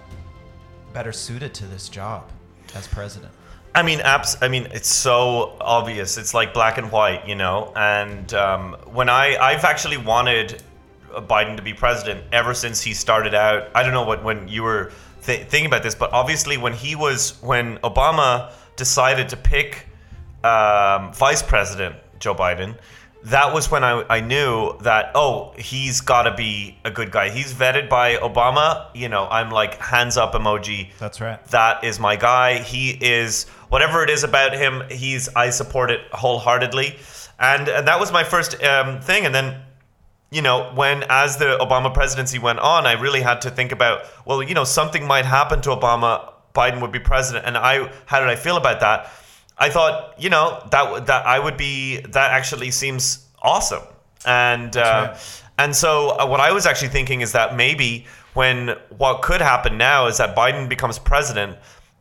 better 0.92 1.10
suited 1.10 1.54
to 1.54 1.66
this 1.66 1.88
job 1.88 2.30
as 2.76 2.86
president. 2.86 3.32
I 3.74 3.82
mean, 3.82 4.00
apps. 4.00 4.36
I 4.40 4.48
mean, 4.48 4.68
it's 4.72 4.88
so 4.88 5.56
obvious. 5.60 6.18
It's 6.18 6.34
like 6.34 6.52
black 6.52 6.78
and 6.78 6.90
white, 6.90 7.28
you 7.28 7.34
know. 7.34 7.72
And 7.76 8.32
um, 8.34 8.76
when 8.86 9.08
I, 9.08 9.36
I've 9.36 9.64
actually 9.64 9.98
wanted 9.98 10.62
Biden 11.12 11.56
to 11.56 11.62
be 11.62 11.74
president 11.74 12.24
ever 12.32 12.54
since 12.54 12.80
he 12.80 12.94
started 12.94 13.34
out. 13.34 13.68
I 13.74 13.82
don't 13.82 13.92
know 13.92 14.04
what 14.04 14.22
when 14.22 14.48
you 14.48 14.62
were 14.62 14.92
th- 15.22 15.46
thinking 15.48 15.66
about 15.66 15.82
this, 15.82 15.94
but 15.94 16.12
obviously 16.12 16.56
when 16.56 16.72
he 16.72 16.94
was 16.94 17.40
when 17.42 17.78
Obama 17.78 18.52
decided 18.76 19.28
to 19.30 19.36
pick 19.36 19.86
um, 20.44 21.12
vice 21.12 21.42
president 21.42 21.96
Joe 22.18 22.34
Biden, 22.34 22.76
that 23.24 23.52
was 23.52 23.70
when 23.70 23.82
I, 23.84 24.04
I 24.08 24.20
knew 24.20 24.76
that 24.82 25.10
oh 25.14 25.52
he's 25.58 26.00
got 26.00 26.22
to 26.22 26.34
be 26.34 26.78
a 26.84 26.90
good 26.90 27.10
guy. 27.10 27.30
He's 27.30 27.52
vetted 27.52 27.88
by 27.88 28.16
Obama. 28.16 28.86
You 28.94 29.08
know, 29.08 29.26
I'm 29.28 29.50
like 29.50 29.78
hands 29.78 30.16
up 30.16 30.32
emoji. 30.34 30.90
That's 30.98 31.20
right. 31.20 31.42
That 31.46 31.84
is 31.84 31.98
my 31.98 32.16
guy. 32.16 32.58
He 32.62 32.90
is 32.90 33.46
whatever 33.68 34.02
it 34.02 34.10
is 34.10 34.24
about 34.24 34.54
him. 34.54 34.82
He's 34.90 35.28
I 35.34 35.50
support 35.50 35.90
it 35.90 36.00
wholeheartedly, 36.12 36.96
and, 37.38 37.68
and 37.68 37.88
that 37.88 37.98
was 37.98 38.12
my 38.12 38.24
first 38.24 38.62
um, 38.62 39.00
thing. 39.00 39.26
And 39.26 39.34
then, 39.34 39.62
you 40.30 40.42
know, 40.42 40.72
when 40.74 41.04
as 41.08 41.36
the 41.38 41.58
Obama 41.60 41.92
presidency 41.92 42.38
went 42.38 42.60
on, 42.60 42.86
I 42.86 42.92
really 42.92 43.20
had 43.20 43.40
to 43.42 43.50
think 43.50 43.72
about 43.72 44.02
well, 44.24 44.42
you 44.42 44.54
know, 44.54 44.64
something 44.64 45.06
might 45.06 45.24
happen 45.24 45.60
to 45.62 45.70
Obama. 45.70 46.32
Biden 46.54 46.80
would 46.80 46.92
be 46.92 46.98
president, 46.98 47.46
and 47.46 47.56
I 47.56 47.90
how 48.06 48.20
did 48.20 48.28
I 48.28 48.36
feel 48.36 48.56
about 48.56 48.80
that? 48.80 49.10
I 49.58 49.70
thought, 49.70 50.14
you 50.18 50.30
know, 50.30 50.62
that 50.70 51.06
that 51.06 51.26
I 51.26 51.38
would 51.38 51.56
be. 51.56 52.00
That 52.00 52.30
actually 52.30 52.70
seems 52.70 53.26
awesome, 53.42 53.82
and 54.24 54.76
uh, 54.76 55.10
right. 55.12 55.42
and 55.58 55.74
so 55.74 56.10
uh, 56.10 56.26
what 56.26 56.40
I 56.40 56.52
was 56.52 56.66
actually 56.66 56.88
thinking 56.88 57.20
is 57.20 57.32
that 57.32 57.56
maybe 57.56 58.06
when 58.34 58.76
what 58.96 59.22
could 59.22 59.40
happen 59.40 59.76
now 59.78 60.06
is 60.06 60.18
that 60.18 60.36
Biden 60.36 60.68
becomes 60.68 60.98
president, 60.98 61.56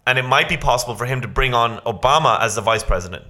and 0.06 0.20
it 0.20 0.24
might 0.24 0.50
be 0.50 0.58
possible 0.58 0.96
for 0.96 1.06
him 1.06 1.22
to 1.22 1.28
bring 1.28 1.54
on 1.54 1.80
Obama 1.80 2.40
as 2.42 2.56
the 2.56 2.62
vice 2.62 2.84
president 2.84 3.26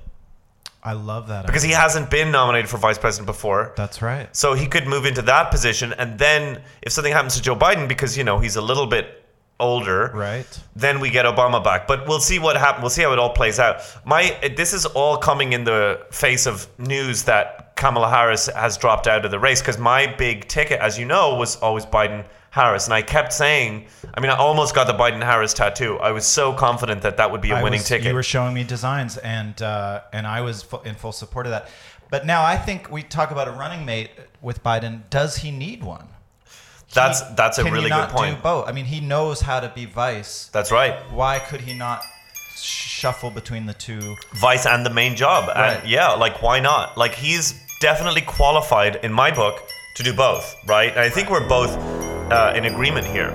I 0.88 0.94
love 0.94 1.27
that. 1.27 1.45
because 1.45 1.63
he 1.63 1.71
hasn't 1.71 2.09
been 2.09 2.31
nominated 2.31 2.69
for 2.69 2.77
vice 2.77 2.97
president 2.97 3.25
before. 3.25 3.74
That's 3.75 4.01
right. 4.01 4.33
So 4.35 4.53
he 4.53 4.68
could 4.68 4.88
move 4.88 5.06
into 5.06 5.21
that 5.24 5.51
position, 5.51 5.94
and 5.94 6.18
then 6.18 6.62
if 6.81 6.94
something 6.94 7.12
happens 7.12 7.35
to 7.35 7.41
Joe 7.41 7.56
Biden, 7.56 7.89
because 7.89 8.18
you 8.18 8.24
know 8.24 8.39
he's 8.39 8.56
a 8.56 8.62
little 8.62 8.88
bit 8.88 9.26
older, 9.59 10.12
Right. 10.13 10.45
then 10.75 11.00
we 11.00 11.09
get 11.09 11.25
Obama 11.25 11.63
back. 11.63 11.88
But 11.88 12.07
we'll 12.07 12.19
see 12.19 12.39
what 12.39 12.57
happens. 12.57 12.81
We'll 12.83 12.89
see 12.92 13.04
how 13.04 13.13
it 13.13 13.19
all 13.19 13.31
plays 13.31 13.59
out. 13.59 13.81
My 14.06 14.38
this 14.56 14.74
is 14.74 14.86
all 14.86 15.18
coming 15.18 15.54
in 15.54 15.63
the 15.63 16.01
face 16.12 16.45
of 16.45 16.68
news 16.77 17.24
that 17.24 17.75
Kamala 17.75 18.09
Harris 18.09 18.48
has 18.48 18.77
dropped 18.77 19.07
out 19.07 19.25
of 19.25 19.31
the 19.31 19.39
race 19.39 19.62
because 19.62 19.77
my 19.77 20.07
big 20.07 20.48
ticket, 20.48 20.80
as 20.80 20.98
you 21.00 21.06
know, 21.06 21.36
was 21.36 21.56
always 21.57 21.86
Biden 21.86 22.25
Harris, 22.51 22.86
and 22.86 22.94
I 22.94 23.04
kept 23.04 23.33
saying, 23.33 23.86
I 24.15 24.19
mean, 24.19 24.31
I 24.31 24.36
almost 24.36 24.74
got 24.74 24.88
the 24.88 24.94
Biden 24.94 25.21
Harris 25.24 25.54
tattoo. 25.54 26.00
I 26.00 26.12
was 26.12 26.25
so 26.25 26.53
confident 26.53 27.03
that 27.03 27.17
that 27.17 27.31
would 27.31 27.41
be 27.41 27.51
a 27.51 27.55
I 27.58 27.62
winning 27.63 27.79
was- 27.79 27.88
ticket. 27.88 28.08
You 28.08 28.15
were 28.15 28.24
showing 28.24 28.53
me 28.55 28.63
designs, 28.63 29.17
and 29.17 29.62
uh, 29.62 30.01
and 30.13 30.25
I 30.25 30.41
was 30.41 30.65
in 30.86 30.96
full 30.96 31.12
support 31.12 31.46
of 31.46 31.51
that. 31.51 31.70
But 32.10 32.25
now 32.25 32.43
I 32.43 32.55
think 32.58 32.89
we 32.89 33.03
talk 33.03 33.31
about 33.31 33.48
a 33.48 33.51
running 33.51 33.86
mate 33.86 34.10
with 34.41 34.63
Biden. 34.63 35.01
Does 35.10 35.38
he 35.38 35.51
need 35.51 35.84
one? 35.84 36.08
That's 36.94 37.22
He- 37.22 37.36
that's 37.36 37.58
a 37.60 37.63
really 37.65 37.89
not 37.89 38.10
good 38.10 38.17
point. 38.17 38.36
Do 38.38 38.41
both. 38.44 38.67
I 38.67 38.72
mean, 38.72 38.86
he 38.86 39.00
knows 39.00 39.41
how 39.41 39.60
to 39.60 39.70
be 39.70 39.86
vice. 39.86 40.50
That's 40.51 40.72
right. 40.72 40.96
Why 41.12 41.39
could 41.39 41.62
he 41.62 41.74
not 41.74 42.01
shuffle 42.56 43.29
between 43.32 43.65
the 43.65 43.74
two? 43.74 44.15
vice 44.36 44.65
and 44.65 44.86
the 44.86 44.89
main 44.89 45.15
job. 45.15 45.48
Right. 45.50 45.77
And 45.82 45.89
yeah, 45.89 46.12
like 46.12 46.41
why 46.41 46.60
not? 46.60 46.98
Like 46.98 47.13
he's 47.13 47.53
definitely 47.82 48.22
qualified 48.22 48.96
in 49.03 49.12
my 49.12 49.32
book 49.32 49.62
to 49.96 50.03
do 50.03 50.13
both, 50.13 50.56
right? 50.67 50.89
And 50.91 51.00
I 51.00 51.10
think 51.10 51.29
we're 51.29 51.48
both 51.48 51.72
uh, 52.32 52.53
in 52.56 52.65
agreement 52.65 53.06
here. 53.08 53.32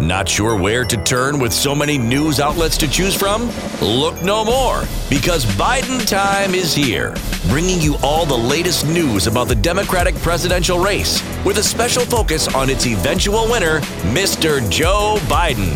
Not 0.00 0.28
sure 0.28 0.56
where 0.56 0.84
to 0.84 0.96
turn 1.02 1.40
with 1.40 1.52
so 1.52 1.74
many 1.74 1.98
news 1.98 2.38
outlets 2.38 2.76
to 2.78 2.88
choose 2.88 3.16
from? 3.16 3.50
Look 3.80 4.22
no 4.22 4.44
more, 4.44 4.84
because 5.10 5.44
Biden 5.44 6.06
time 6.06 6.54
is 6.54 6.72
here, 6.72 7.16
bringing 7.48 7.80
you 7.80 7.96
all 8.00 8.24
the 8.24 8.36
latest 8.36 8.86
news 8.86 9.26
about 9.26 9.48
the 9.48 9.56
Democratic 9.56 10.14
presidential 10.16 10.78
race, 10.78 11.20
with 11.44 11.58
a 11.58 11.62
special 11.64 12.04
focus 12.04 12.46
on 12.54 12.70
its 12.70 12.86
eventual 12.86 13.50
winner, 13.50 13.80
Mr. 14.12 14.68
Joe 14.70 15.18
Biden. 15.22 15.74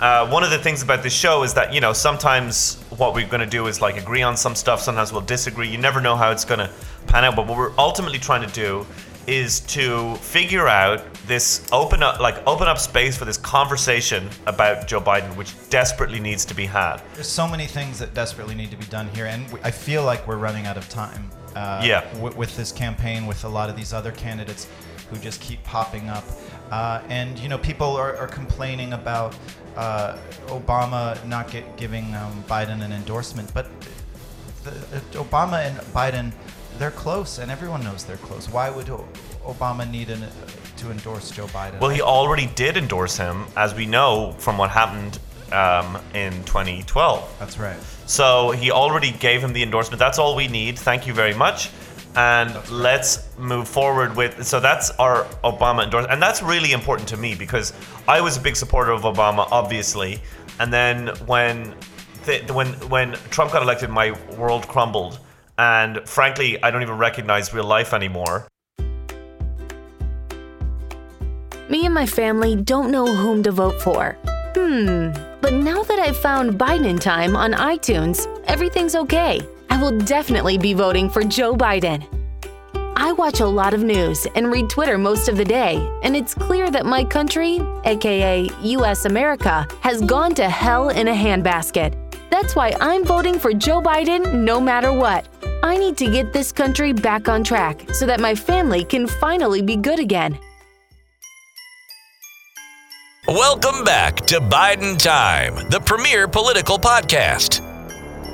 Uh, 0.00 0.28
one 0.30 0.42
of 0.42 0.50
the 0.50 0.58
things 0.58 0.82
about 0.82 1.02
this 1.04 1.12
show 1.12 1.44
is 1.44 1.54
that 1.54 1.72
you 1.72 1.80
know 1.80 1.92
sometimes 1.92 2.82
what 2.96 3.14
we're 3.14 3.28
going 3.28 3.40
to 3.40 3.46
do 3.46 3.66
is 3.66 3.80
like 3.80 3.96
agree 3.96 4.22
on 4.22 4.36
some 4.36 4.56
stuff. 4.56 4.80
Sometimes 4.80 5.12
we'll 5.12 5.20
disagree. 5.20 5.68
You 5.68 5.78
never 5.78 6.00
know 6.00 6.16
how 6.16 6.30
it's 6.32 6.44
going 6.44 6.58
to 6.58 6.70
pan 7.06 7.24
out. 7.24 7.36
But 7.36 7.46
what 7.46 7.56
we're 7.56 7.72
ultimately 7.78 8.18
trying 8.18 8.46
to 8.46 8.52
do 8.52 8.86
is 9.30 9.60
to 9.60 10.16
figure 10.16 10.66
out 10.66 11.02
this 11.26 11.66
open 11.70 12.02
up 12.02 12.18
like 12.18 12.44
open 12.48 12.66
up 12.66 12.78
space 12.78 13.16
for 13.16 13.24
this 13.24 13.36
conversation 13.36 14.28
about 14.46 14.88
Joe 14.88 15.00
Biden, 15.00 15.36
which 15.36 15.52
desperately 15.70 16.18
needs 16.18 16.44
to 16.46 16.54
be 16.54 16.66
had. 16.66 17.00
There's 17.14 17.28
so 17.28 17.46
many 17.46 17.66
things 17.66 17.98
that 18.00 18.12
desperately 18.12 18.56
need 18.56 18.70
to 18.72 18.76
be 18.76 18.86
done 18.86 19.08
here, 19.14 19.26
and 19.26 19.46
I 19.62 19.70
feel 19.70 20.02
like 20.02 20.26
we're 20.26 20.36
running 20.36 20.66
out 20.66 20.76
of 20.76 20.88
time. 20.88 21.30
Uh, 21.54 21.80
Yeah. 21.84 22.00
w- 22.14 22.36
with 22.36 22.56
this 22.56 22.72
campaign, 22.72 23.26
with 23.26 23.44
a 23.44 23.48
lot 23.48 23.70
of 23.70 23.76
these 23.76 23.92
other 23.92 24.10
candidates 24.12 24.66
who 25.10 25.16
just 25.18 25.40
keep 25.40 25.62
popping 25.64 26.08
up, 26.08 26.24
uh, 26.72 27.00
and 27.08 27.38
you 27.38 27.48
know, 27.48 27.58
people 27.58 27.96
are, 27.96 28.16
are 28.16 28.28
complaining 28.28 28.92
about 28.94 29.34
uh, 29.76 30.16
Obama 30.48 31.24
not 31.24 31.50
get, 31.50 31.76
giving 31.76 32.14
um, 32.16 32.42
Biden 32.48 32.82
an 32.84 32.92
endorsement, 32.92 33.52
but 33.54 33.66
the, 34.64 34.70
uh, 34.70 35.00
Obama 35.24 35.64
and 35.66 35.76
Biden, 35.94 36.32
they're 36.80 36.90
close, 36.90 37.38
and 37.38 37.50
everyone 37.50 37.84
knows 37.84 38.04
they're 38.04 38.16
close. 38.16 38.48
Why 38.48 38.70
would 38.70 38.88
o- 38.88 39.06
Obama 39.44 39.88
need 39.88 40.08
an, 40.08 40.24
to 40.78 40.90
endorse 40.90 41.30
Joe 41.30 41.46
Biden? 41.48 41.78
Well, 41.78 41.90
he 41.90 42.00
already 42.00 42.46
did 42.46 42.78
endorse 42.78 43.18
him, 43.18 43.44
as 43.54 43.74
we 43.74 43.84
know 43.84 44.34
from 44.38 44.56
what 44.56 44.70
happened 44.70 45.18
um, 45.52 45.98
in 46.14 46.32
2012. 46.44 47.36
That's 47.38 47.58
right. 47.58 47.76
So 48.06 48.52
he 48.52 48.70
already 48.70 49.12
gave 49.12 49.44
him 49.44 49.52
the 49.52 49.62
endorsement. 49.62 49.98
That's 49.98 50.18
all 50.18 50.34
we 50.34 50.48
need. 50.48 50.78
Thank 50.78 51.06
you 51.06 51.12
very 51.12 51.34
much. 51.34 51.68
And 52.16 52.50
let's 52.70 53.28
move 53.38 53.68
forward 53.68 54.16
with. 54.16 54.46
So 54.46 54.58
that's 54.58 54.90
our 54.92 55.24
Obama 55.44 55.84
endorsement, 55.84 56.14
and 56.14 56.22
that's 56.22 56.42
really 56.42 56.72
important 56.72 57.08
to 57.10 57.18
me 57.18 57.34
because 57.34 57.74
I 58.08 58.22
was 58.22 58.38
a 58.38 58.40
big 58.40 58.56
supporter 58.56 58.92
of 58.92 59.02
Obama, 59.02 59.46
obviously. 59.50 60.18
And 60.58 60.72
then 60.72 61.08
when, 61.26 61.74
th- 62.24 62.50
when 62.50 62.68
when 62.88 63.12
Trump 63.28 63.52
got 63.52 63.62
elected, 63.62 63.90
my 63.90 64.12
world 64.38 64.66
crumbled. 64.66 65.20
And 65.58 66.08
frankly, 66.08 66.62
I 66.62 66.70
don't 66.70 66.82
even 66.82 66.98
recognize 66.98 67.52
real 67.52 67.64
life 67.64 67.92
anymore. 67.92 68.48
Me 71.68 71.86
and 71.86 71.94
my 71.94 72.06
family 72.06 72.56
don't 72.56 72.90
know 72.90 73.06
whom 73.06 73.42
to 73.44 73.52
vote 73.52 73.80
for. 73.80 74.16
Hmm, 74.56 75.10
but 75.40 75.52
now 75.52 75.84
that 75.84 76.00
I've 76.00 76.16
found 76.16 76.58
Biden 76.58 76.98
Time 76.98 77.36
on 77.36 77.52
iTunes, 77.52 78.26
everything's 78.46 78.96
okay. 78.96 79.40
I 79.70 79.80
will 79.80 79.96
definitely 79.98 80.58
be 80.58 80.74
voting 80.74 81.08
for 81.08 81.22
Joe 81.22 81.54
Biden. 81.54 82.04
I 82.96 83.12
watch 83.12 83.40
a 83.40 83.46
lot 83.46 83.72
of 83.72 83.82
news 83.82 84.26
and 84.34 84.52
read 84.52 84.68
Twitter 84.68 84.98
most 84.98 85.28
of 85.28 85.36
the 85.36 85.44
day, 85.44 85.76
and 86.02 86.16
it's 86.16 86.34
clear 86.34 86.70
that 86.70 86.84
my 86.84 87.04
country, 87.04 87.60
aka 87.84 88.50
US 88.62 89.04
America, 89.04 89.66
has 89.80 90.02
gone 90.02 90.34
to 90.34 90.48
hell 90.48 90.90
in 90.90 91.08
a 91.08 91.14
handbasket. 91.14 91.94
That's 92.30 92.54
why 92.54 92.74
I'm 92.80 93.04
voting 93.04 93.38
for 93.38 93.54
Joe 93.54 93.80
Biden 93.80 94.42
no 94.44 94.60
matter 94.60 94.92
what. 94.92 95.26
I 95.62 95.76
need 95.76 95.98
to 95.98 96.10
get 96.10 96.32
this 96.32 96.52
country 96.52 96.92
back 96.92 97.28
on 97.28 97.44
track 97.44 97.92
so 97.92 98.06
that 98.06 98.18
my 98.18 98.34
family 98.34 98.82
can 98.82 99.06
finally 99.06 99.60
be 99.60 99.76
good 99.76 99.98
again. 99.98 100.38
Welcome 103.28 103.84
back 103.84 104.16
to 104.26 104.40
Biden 104.40 104.98
Time, 104.98 105.54
the 105.68 105.80
premier 105.80 106.26
political 106.26 106.78
podcast. 106.78 107.60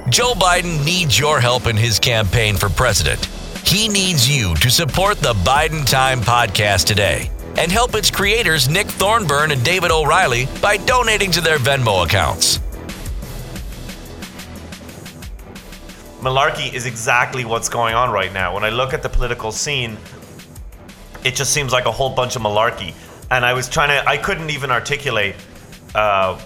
Joe 0.08 0.34
Biden 0.34 0.84
needs 0.84 1.18
your 1.18 1.40
help 1.40 1.66
in 1.66 1.76
his 1.76 1.98
campaign 1.98 2.56
for 2.56 2.68
president. 2.68 3.26
He 3.66 3.88
needs 3.88 4.28
you 4.28 4.54
to 4.56 4.70
support 4.70 5.18
the 5.18 5.32
Biden 5.32 5.84
Time 5.84 6.20
podcast 6.20 6.84
today 6.84 7.28
and 7.58 7.72
help 7.72 7.96
its 7.96 8.10
creators, 8.10 8.68
Nick 8.68 8.86
Thornburn 8.86 9.50
and 9.50 9.64
David 9.64 9.90
O'Reilly, 9.90 10.46
by 10.62 10.76
donating 10.76 11.32
to 11.32 11.40
their 11.40 11.58
Venmo 11.58 12.04
accounts. 12.04 12.60
Malarkey 16.26 16.72
is 16.72 16.86
exactly 16.86 17.44
what's 17.44 17.68
going 17.68 17.94
on 17.94 18.10
right 18.10 18.32
now. 18.32 18.52
When 18.54 18.64
I 18.64 18.70
look 18.70 18.92
at 18.92 19.02
the 19.02 19.08
political 19.08 19.52
scene, 19.52 19.96
it 21.24 21.34
just 21.36 21.52
seems 21.52 21.72
like 21.72 21.86
a 21.86 21.92
whole 21.92 22.10
bunch 22.10 22.36
of 22.36 22.42
malarkey. 22.42 22.94
And 23.30 23.44
I 23.44 23.52
was 23.52 23.68
trying 23.68 23.88
to, 23.88 24.08
I 24.08 24.16
couldn't 24.16 24.50
even 24.50 24.70
articulate 24.70 25.36
uh, 25.94 26.36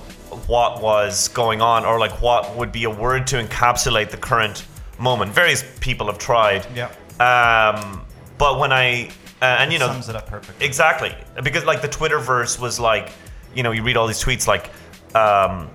what 0.47 0.83
was 0.83 1.29
going 1.29 1.61
on 1.61 1.85
or 1.85 1.99
like 1.99 2.21
what 2.21 2.55
would 2.57 2.73
be 2.73 2.85
a 2.85 2.91
word 2.91 3.27
to 3.29 3.43
encapsulate 3.43 4.11
the 4.11 4.17
current 4.17 4.67
moment. 4.99 5.33
Various 5.33 5.65
people 5.81 6.07
have 6.07 6.19
tried. 6.19 6.67
Yeah. 6.75 6.91
Um, 7.19 8.05
but 8.39 8.59
when 8.59 8.73
I, 8.73 9.11
uh, 9.43 9.57
and 9.61 9.73
you 9.73 9.79
know, 9.79 9.89
Sums 9.89 10.09
it 10.09 10.17
up 10.17 10.27
perfectly. 10.27 10.65
Exactly, 10.65 11.15
because 11.43 11.65
like 11.65 11.81
the 11.81 11.89
Twitterverse 11.89 12.59
was 12.61 12.79
like, 12.79 13.13
you 13.55 13.63
know, 13.63 13.73
you 13.73 13.83
read 13.83 13.97
all 13.97 14.07
these 14.07 14.23
tweets 14.23 14.47
like 14.47 14.71
um, 15.15 15.71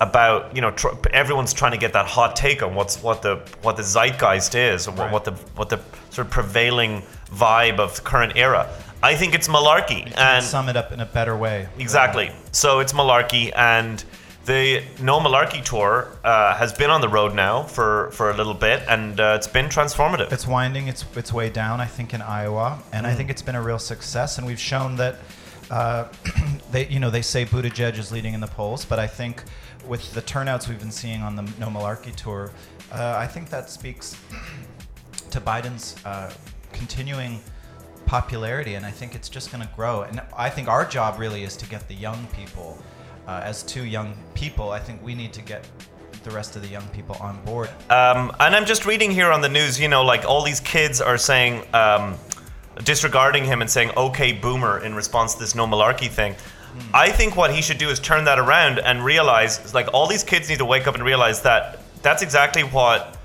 about 0.00 0.54
you 0.54 0.62
know 0.62 0.70
tr- 0.70 0.88
everyone's 1.12 1.52
trying 1.52 1.72
to 1.72 1.78
get 1.78 1.92
that 1.92 2.06
hot 2.06 2.34
take 2.34 2.62
on 2.62 2.74
what's 2.74 3.02
what 3.02 3.20
the 3.22 3.36
what 3.62 3.76
the 3.76 3.82
zeitgeist 3.82 4.54
is 4.54 4.88
or 4.88 4.92
Right. 4.94 5.12
what 5.12 5.24
the 5.24 5.32
what 5.56 5.68
the 5.68 5.78
sort 6.10 6.26
of 6.26 6.30
prevailing 6.32 7.02
vibe 7.30 7.78
of 7.78 7.94
the 7.96 8.02
current 8.02 8.32
era. 8.36 8.68
I 9.02 9.14
think 9.14 9.34
it's 9.34 9.48
malarkey, 9.48 10.12
and 10.18 10.44
sum 10.44 10.68
it 10.68 10.76
up 10.76 10.92
in 10.92 11.00
a 11.00 11.06
better 11.06 11.36
way. 11.36 11.68
Exactly. 11.78 12.30
So 12.52 12.80
it's 12.80 12.92
malarkey, 12.92 13.52
and 13.56 14.02
the 14.46 14.82
No 15.00 15.20
Malarkey 15.20 15.62
tour 15.64 16.08
uh, 16.24 16.54
has 16.54 16.72
been 16.72 16.90
on 16.90 17.00
the 17.02 17.08
road 17.08 17.34
now 17.34 17.62
for, 17.62 18.10
for 18.12 18.30
a 18.30 18.34
little 18.36 18.54
bit, 18.54 18.82
and 18.88 19.20
uh, 19.20 19.34
it's 19.36 19.46
been 19.46 19.66
transformative. 19.66 20.32
It's 20.32 20.46
winding 20.46 20.88
its 20.88 21.04
its 21.14 21.32
way 21.32 21.50
down, 21.50 21.80
I 21.80 21.86
think, 21.86 22.14
in 22.14 22.20
Iowa, 22.22 22.78
and 22.92 23.06
I 23.06 23.14
think 23.14 23.30
it's 23.30 23.42
been 23.42 23.54
a 23.54 23.62
real 23.62 23.78
success. 23.78 24.38
And 24.38 24.46
we've 24.46 24.58
shown 24.60 24.96
that 24.96 25.16
uh, 25.70 26.08
they, 26.72 26.86
you 26.88 26.98
know, 27.00 27.10
they 27.10 27.22
say 27.22 27.44
Buttigieg 27.44 27.96
is 27.98 28.10
leading 28.12 28.34
in 28.34 28.40
the 28.40 28.48
polls, 28.48 28.84
but 28.84 28.98
I 28.98 29.06
think 29.06 29.44
with 29.86 30.12
the 30.14 30.22
turnouts 30.22 30.68
we've 30.68 30.78
been 30.78 30.90
seeing 30.90 31.22
on 31.22 31.36
the 31.36 31.42
No 31.58 31.68
Malarkey 31.68 32.14
tour, 32.14 32.52
uh, 32.92 33.14
I 33.16 33.26
think 33.26 33.50
that 33.50 33.70
speaks 33.70 34.16
to 35.30 35.40
Biden's 35.40 35.96
uh, 36.04 36.32
continuing 36.72 37.40
popularity, 38.06 38.74
and 38.74 38.84
I 38.84 38.90
think 38.90 39.14
it's 39.14 39.28
just 39.28 39.52
going 39.52 39.66
to 39.66 39.72
grow. 39.74 40.02
And 40.02 40.20
I 40.36 40.50
think 40.50 40.68
our 40.68 40.84
job 40.84 41.18
really 41.18 41.44
is 41.44 41.56
to 41.58 41.66
get 41.68 41.86
the 41.88 41.94
young 41.94 42.26
people. 42.34 42.78
Uh, 43.26 43.40
as 43.44 43.62
two 43.62 43.84
young 43.84 44.16
people, 44.34 44.70
I 44.70 44.80
think 44.80 45.02
we 45.02 45.14
need 45.14 45.32
to 45.34 45.42
get 45.42 45.68
the 46.24 46.30
rest 46.30 46.56
of 46.56 46.62
the 46.62 46.68
young 46.68 46.86
people 46.88 47.16
on 47.20 47.42
board. 47.44 47.68
Um, 47.88 48.32
and 48.40 48.56
I'm 48.56 48.66
just 48.66 48.86
reading 48.86 49.10
here 49.10 49.30
on 49.30 49.40
the 49.40 49.48
news, 49.48 49.78
you 49.78 49.88
know, 49.88 50.02
like 50.04 50.24
all 50.24 50.42
these 50.42 50.60
kids 50.60 51.00
are 51.00 51.16
saying, 51.16 51.62
um, 51.74 52.16
disregarding 52.84 53.44
him 53.44 53.60
and 53.60 53.70
saying, 53.70 53.92
okay, 53.96 54.32
boomer, 54.32 54.80
in 54.80 54.94
response 54.94 55.34
to 55.34 55.40
this 55.40 55.54
no 55.54 55.66
malarkey 55.66 56.08
thing. 56.08 56.34
I 56.92 57.10
think 57.10 57.36
what 57.36 57.54
he 57.54 57.62
should 57.62 57.78
do 57.78 57.88
is 57.88 58.00
turn 58.00 58.24
that 58.24 58.38
around 58.38 58.78
and 58.78 59.04
realize, 59.04 59.74
like, 59.74 59.88
all 59.92 60.06
these 60.06 60.24
kids 60.24 60.48
need 60.48 60.58
to 60.58 60.64
wake 60.64 60.86
up 60.86 60.94
and 60.94 61.04
realize 61.04 61.42
that 61.42 61.80
that's 62.02 62.22
exactly 62.22 62.62
what 62.62 63.16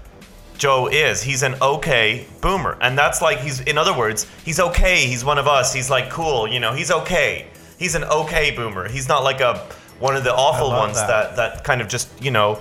Joe 0.58 0.88
is. 0.88 1.22
He's 1.22 1.44
an 1.44 1.56
okay 1.62 2.28
boomer. 2.42 2.78
And 2.82 2.98
that's 2.98 3.22
like, 3.22 3.40
he's, 3.40 3.62
in 3.62 3.78
other 3.78 3.98
words, 3.98 4.28
he's 4.44 4.60
okay. 4.60 5.06
He's 5.06 5.24
one 5.26 5.38
of 5.38 5.48
us. 5.48 5.74
He's 5.74 5.90
like 5.90 6.10
cool, 6.10 6.48
you 6.48 6.60
know, 6.60 6.74
he's 6.74 6.92
okay. 6.92 7.48
He's 7.78 7.96
an 7.96 8.04
okay 8.06 8.52
boomer. 8.52 8.88
He's 8.88 9.08
not 9.08 9.24
like 9.24 9.42
a, 9.42 9.58
one 10.00 10.16
of 10.16 10.24
the 10.24 10.34
awful 10.34 10.70
ones 10.70 10.96
that. 10.96 11.36
that, 11.36 11.56
that 11.56 11.64
kind 11.64 11.82
of 11.82 11.88
just, 11.88 12.10
you 12.24 12.32
know, 12.32 12.60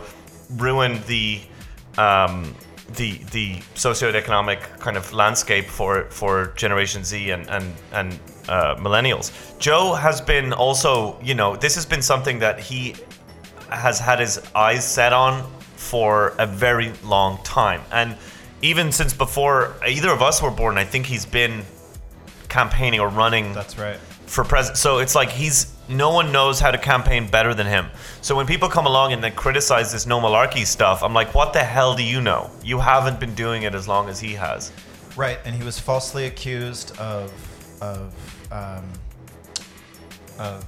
ruined 0.51 1.03
the, 1.05 1.41
um, 1.99 2.55
the 2.97 3.19
the 3.33 3.57
socioeconomic 3.75 4.61
kind 4.79 4.97
of 4.97 5.13
landscape 5.13 5.67
for 5.67 6.05
for 6.11 6.53
Generation 6.57 7.05
Z 7.05 7.31
and 7.31 7.49
and 7.51 7.73
and 7.93 8.19
uh, 8.49 8.77
millennials. 8.77 9.33
Joe 9.59 9.95
has 9.95 10.21
been 10.21 10.53
also, 10.53 11.19
you 11.23 11.35
know, 11.35 11.57
this 11.57 11.75
has 11.75 11.87
been 11.87 12.03
something 12.03 12.39
that 12.41 12.61
he 12.61 12.95
has 13.71 13.99
had 13.99 14.21
his 14.21 14.41
eyes 14.55 14.85
set 14.87 15.13
on 15.13 15.51
for 15.77 16.35
a 16.39 16.47
very 16.47 16.93
long 17.03 17.39
time, 17.43 17.81
and 17.91 18.17
even 18.63 18.93
since 18.93 19.13
before 19.13 19.75
either 19.87 20.11
of 20.11 20.23
us 20.23 20.41
were 20.43 20.51
born, 20.51 20.79
I 20.79 20.85
think 20.85 21.07
he's 21.07 21.27
been 21.27 21.65
campaigning 22.49 23.01
or 23.01 23.09
running 23.09 23.53
That's 23.53 23.79
right. 23.79 23.99
for 24.27 24.45
president. 24.45 24.79
So 24.79 24.99
it's 24.99 25.15
like 25.15 25.31
he's 25.31 25.74
no 25.89 26.11
one 26.11 26.33
knows 26.33 26.61
how 26.61 26.71
to 26.71 26.79
campaign 26.79 27.27
better 27.29 27.55
than 27.55 27.67
him. 27.67 27.91
So 28.23 28.35
when 28.35 28.47
people 28.47 28.69
come 28.69 28.87
along 28.87 29.13
and 29.13 29.23
they 29.23 29.31
criticize 29.31 29.93
this 29.93 30.07
no 30.07 30.21
malarkey 30.21 30.67
stuff, 30.67 31.03
I'm 31.03 31.13
like, 31.13 31.35
what 31.35 31.53
the 31.53 31.63
hell 31.63 31.95
do 31.95 32.03
you 32.03 32.21
know? 32.21 32.51
You 32.63 32.79
haven't 32.79 33.21
been 33.21 33.35
doing 33.35 33.63
it 33.63 33.75
as 33.75 33.87
long 33.87 34.09
as 34.09 34.19
he 34.21 34.33
has. 34.35 34.73
Right, 35.17 35.39
and 35.45 35.55
he 35.55 35.63
was 35.63 35.79
falsely 35.79 36.27
accused 36.27 36.97
of 36.99 37.33
of 37.81 38.15
um, 38.51 38.85
of 40.39 40.65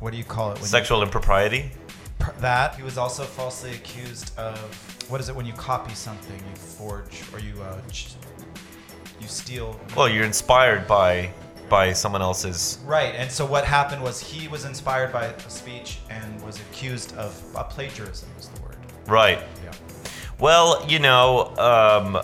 what 0.00 0.12
do 0.12 0.18
you 0.18 0.24
call 0.24 0.52
it? 0.52 0.58
When 0.58 0.66
Sexual 0.68 1.02
impropriety. 1.02 1.58
You, 1.58 1.70
pr- 2.18 2.30
that 2.40 2.76
he 2.76 2.82
was 2.82 2.98
also 2.98 3.24
falsely 3.24 3.72
accused 3.72 4.36
of 4.38 4.58
what 5.10 5.20
is 5.20 5.28
it 5.28 5.34
when 5.34 5.46
you 5.46 5.52
copy 5.54 5.94
something, 5.94 6.36
you 6.36 6.56
forge 6.56 7.22
or 7.32 7.40
you 7.40 7.60
uh, 7.62 7.80
ch- 7.90 8.14
you 9.20 9.26
steal. 9.26 9.80
Well, 9.96 10.08
you're 10.08 10.24
inspired 10.24 10.86
by 10.86 11.30
by 11.72 11.90
someone 11.94 12.20
else's. 12.20 12.78
Right, 12.84 13.14
and 13.14 13.32
so 13.32 13.46
what 13.46 13.64
happened 13.64 14.02
was 14.02 14.20
he 14.20 14.46
was 14.46 14.66
inspired 14.66 15.10
by 15.10 15.24
a 15.24 15.40
speech 15.48 16.00
and 16.10 16.28
was 16.44 16.60
accused 16.60 17.16
of 17.16 17.32
uh, 17.56 17.64
plagiarism. 17.64 18.28
Is 18.38 18.48
the 18.48 18.60
word? 18.60 18.76
Right. 19.06 19.38
Yeah. 19.64 19.72
Well, 20.38 20.84
you 20.86 20.98
know, 20.98 21.56
um, 21.56 22.18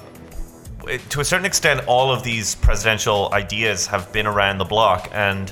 it- 0.86 1.00
to 1.08 1.20
a 1.20 1.24
certain 1.24 1.46
extent, 1.46 1.80
all 1.86 2.12
of 2.12 2.22
these 2.22 2.56
presidential 2.56 3.30
ideas 3.32 3.86
have 3.86 4.12
been 4.12 4.26
around 4.26 4.58
the 4.58 4.66
block, 4.66 5.08
and 5.12 5.50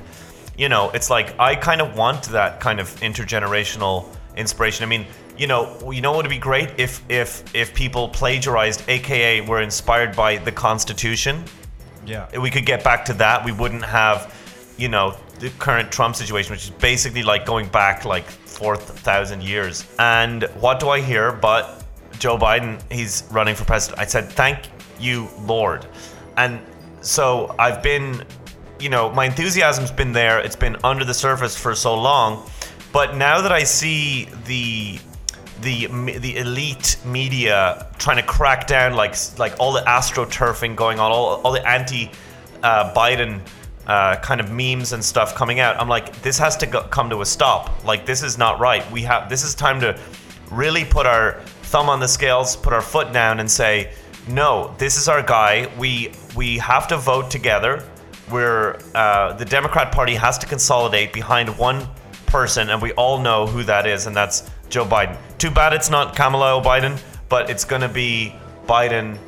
you 0.58 0.68
know, 0.68 0.90
it's 0.90 1.08
like 1.08 1.34
I 1.40 1.54
kind 1.56 1.80
of 1.80 1.96
want 1.96 2.24
that 2.24 2.60
kind 2.60 2.80
of 2.80 2.88
intergenerational 3.00 4.04
inspiration. 4.36 4.84
I 4.84 4.88
mean, 4.88 5.06
you 5.38 5.46
know, 5.46 5.90
you 5.90 6.02
know 6.02 6.12
what 6.12 6.24
would 6.24 6.28
be 6.30 6.36
great 6.50 6.68
if 6.76 7.02
if 7.08 7.42
if 7.54 7.72
people 7.72 8.10
plagiarized, 8.10 8.82
aka 8.88 9.40
were 9.40 9.62
inspired 9.62 10.14
by 10.14 10.36
the 10.36 10.52
Constitution. 10.52 11.44
Yeah. 12.06 12.38
We 12.38 12.50
could 12.50 12.66
get 12.66 12.84
back 12.84 13.04
to 13.06 13.12
that, 13.14 13.44
we 13.44 13.52
wouldn't 13.52 13.84
have, 13.84 14.34
you 14.76 14.88
know, 14.88 15.16
the 15.38 15.50
current 15.58 15.92
Trump 15.92 16.16
situation, 16.16 16.52
which 16.52 16.64
is 16.64 16.70
basically 16.70 17.22
like 17.22 17.44
going 17.44 17.68
back 17.68 18.04
like 18.04 18.24
4,000 18.24 19.42
years. 19.42 19.84
And 19.98 20.44
what 20.60 20.80
do 20.80 20.88
I 20.88 21.00
hear 21.00 21.32
but 21.32 21.84
Joe 22.18 22.38
Biden, 22.38 22.80
he's 22.90 23.24
running 23.30 23.54
for 23.54 23.64
president. 23.64 24.00
I 24.00 24.06
said, 24.06 24.30
thank 24.30 24.60
you, 24.98 25.28
Lord. 25.40 25.86
And 26.36 26.60
so 27.00 27.54
I've 27.58 27.82
been, 27.82 28.24
you 28.80 28.88
know, 28.88 29.10
my 29.10 29.26
enthusiasm's 29.26 29.90
been 29.90 30.12
there. 30.12 30.40
It's 30.40 30.56
been 30.56 30.76
under 30.84 31.04
the 31.04 31.14
surface 31.14 31.56
for 31.56 31.74
so 31.74 31.94
long. 31.94 32.48
But 32.92 33.16
now 33.16 33.42
that 33.42 33.52
I 33.52 33.64
see 33.64 34.28
the 34.46 34.98
the 35.62 35.86
the 36.18 36.36
elite 36.36 36.98
media 37.04 37.86
trying 37.98 38.16
to 38.16 38.22
crack 38.22 38.66
down 38.66 38.94
like 38.94 39.16
like 39.38 39.54
all 39.58 39.72
the 39.72 39.80
astroturfing 39.82 40.76
going 40.76 40.98
on, 40.98 41.10
all, 41.10 41.40
all 41.42 41.52
the 41.52 41.66
anti 41.66 42.10
uh, 42.62 42.92
Biden 42.94 43.40
uh, 43.86 44.16
kind 44.16 44.40
of 44.40 44.50
memes 44.50 44.92
and 44.92 45.04
stuff 45.04 45.34
coming 45.34 45.60
out. 45.60 45.80
I'm 45.80 45.88
like, 45.88 46.20
this 46.22 46.38
has 46.38 46.56
to 46.58 46.66
go- 46.66 46.82
come 46.82 47.08
to 47.10 47.20
a 47.20 47.26
stop. 47.26 47.84
Like 47.84 48.04
this 48.04 48.22
is 48.22 48.36
not 48.36 48.60
right. 48.60 48.88
We 48.90 49.02
have 49.02 49.28
this 49.28 49.44
is 49.44 49.54
time 49.54 49.80
to 49.80 49.98
really 50.50 50.84
put 50.84 51.06
our 51.06 51.40
thumb 51.62 51.88
on 51.88 52.00
the 52.00 52.08
scales, 52.08 52.56
put 52.56 52.72
our 52.72 52.82
foot 52.82 53.12
down, 53.12 53.40
and 53.40 53.50
say, 53.50 53.92
no, 54.28 54.74
this 54.78 54.96
is 54.96 55.08
our 55.08 55.22
guy. 55.22 55.70
We 55.78 56.12
we 56.34 56.58
have 56.58 56.88
to 56.88 56.96
vote 56.96 57.30
together. 57.30 57.84
We're 58.30 58.78
uh, 58.94 59.34
the 59.34 59.44
Democrat 59.44 59.92
Party 59.92 60.14
has 60.14 60.36
to 60.38 60.46
consolidate 60.46 61.12
behind 61.12 61.56
one 61.56 61.88
person, 62.26 62.70
and 62.70 62.82
we 62.82 62.92
all 62.92 63.18
know 63.18 63.46
who 63.46 63.62
that 63.64 63.86
is, 63.86 64.06
and 64.06 64.16
that's 64.16 64.50
Joe 64.68 64.84
Biden. 64.84 65.16
Too 65.38 65.50
bad 65.50 65.72
it's 65.72 65.90
not 65.90 66.16
Kamala 66.16 66.62
Biden, 66.62 67.00
but 67.28 67.50
it's 67.50 67.64
going 67.64 67.82
to 67.82 67.88
be 67.88 68.34
Biden 68.66 69.18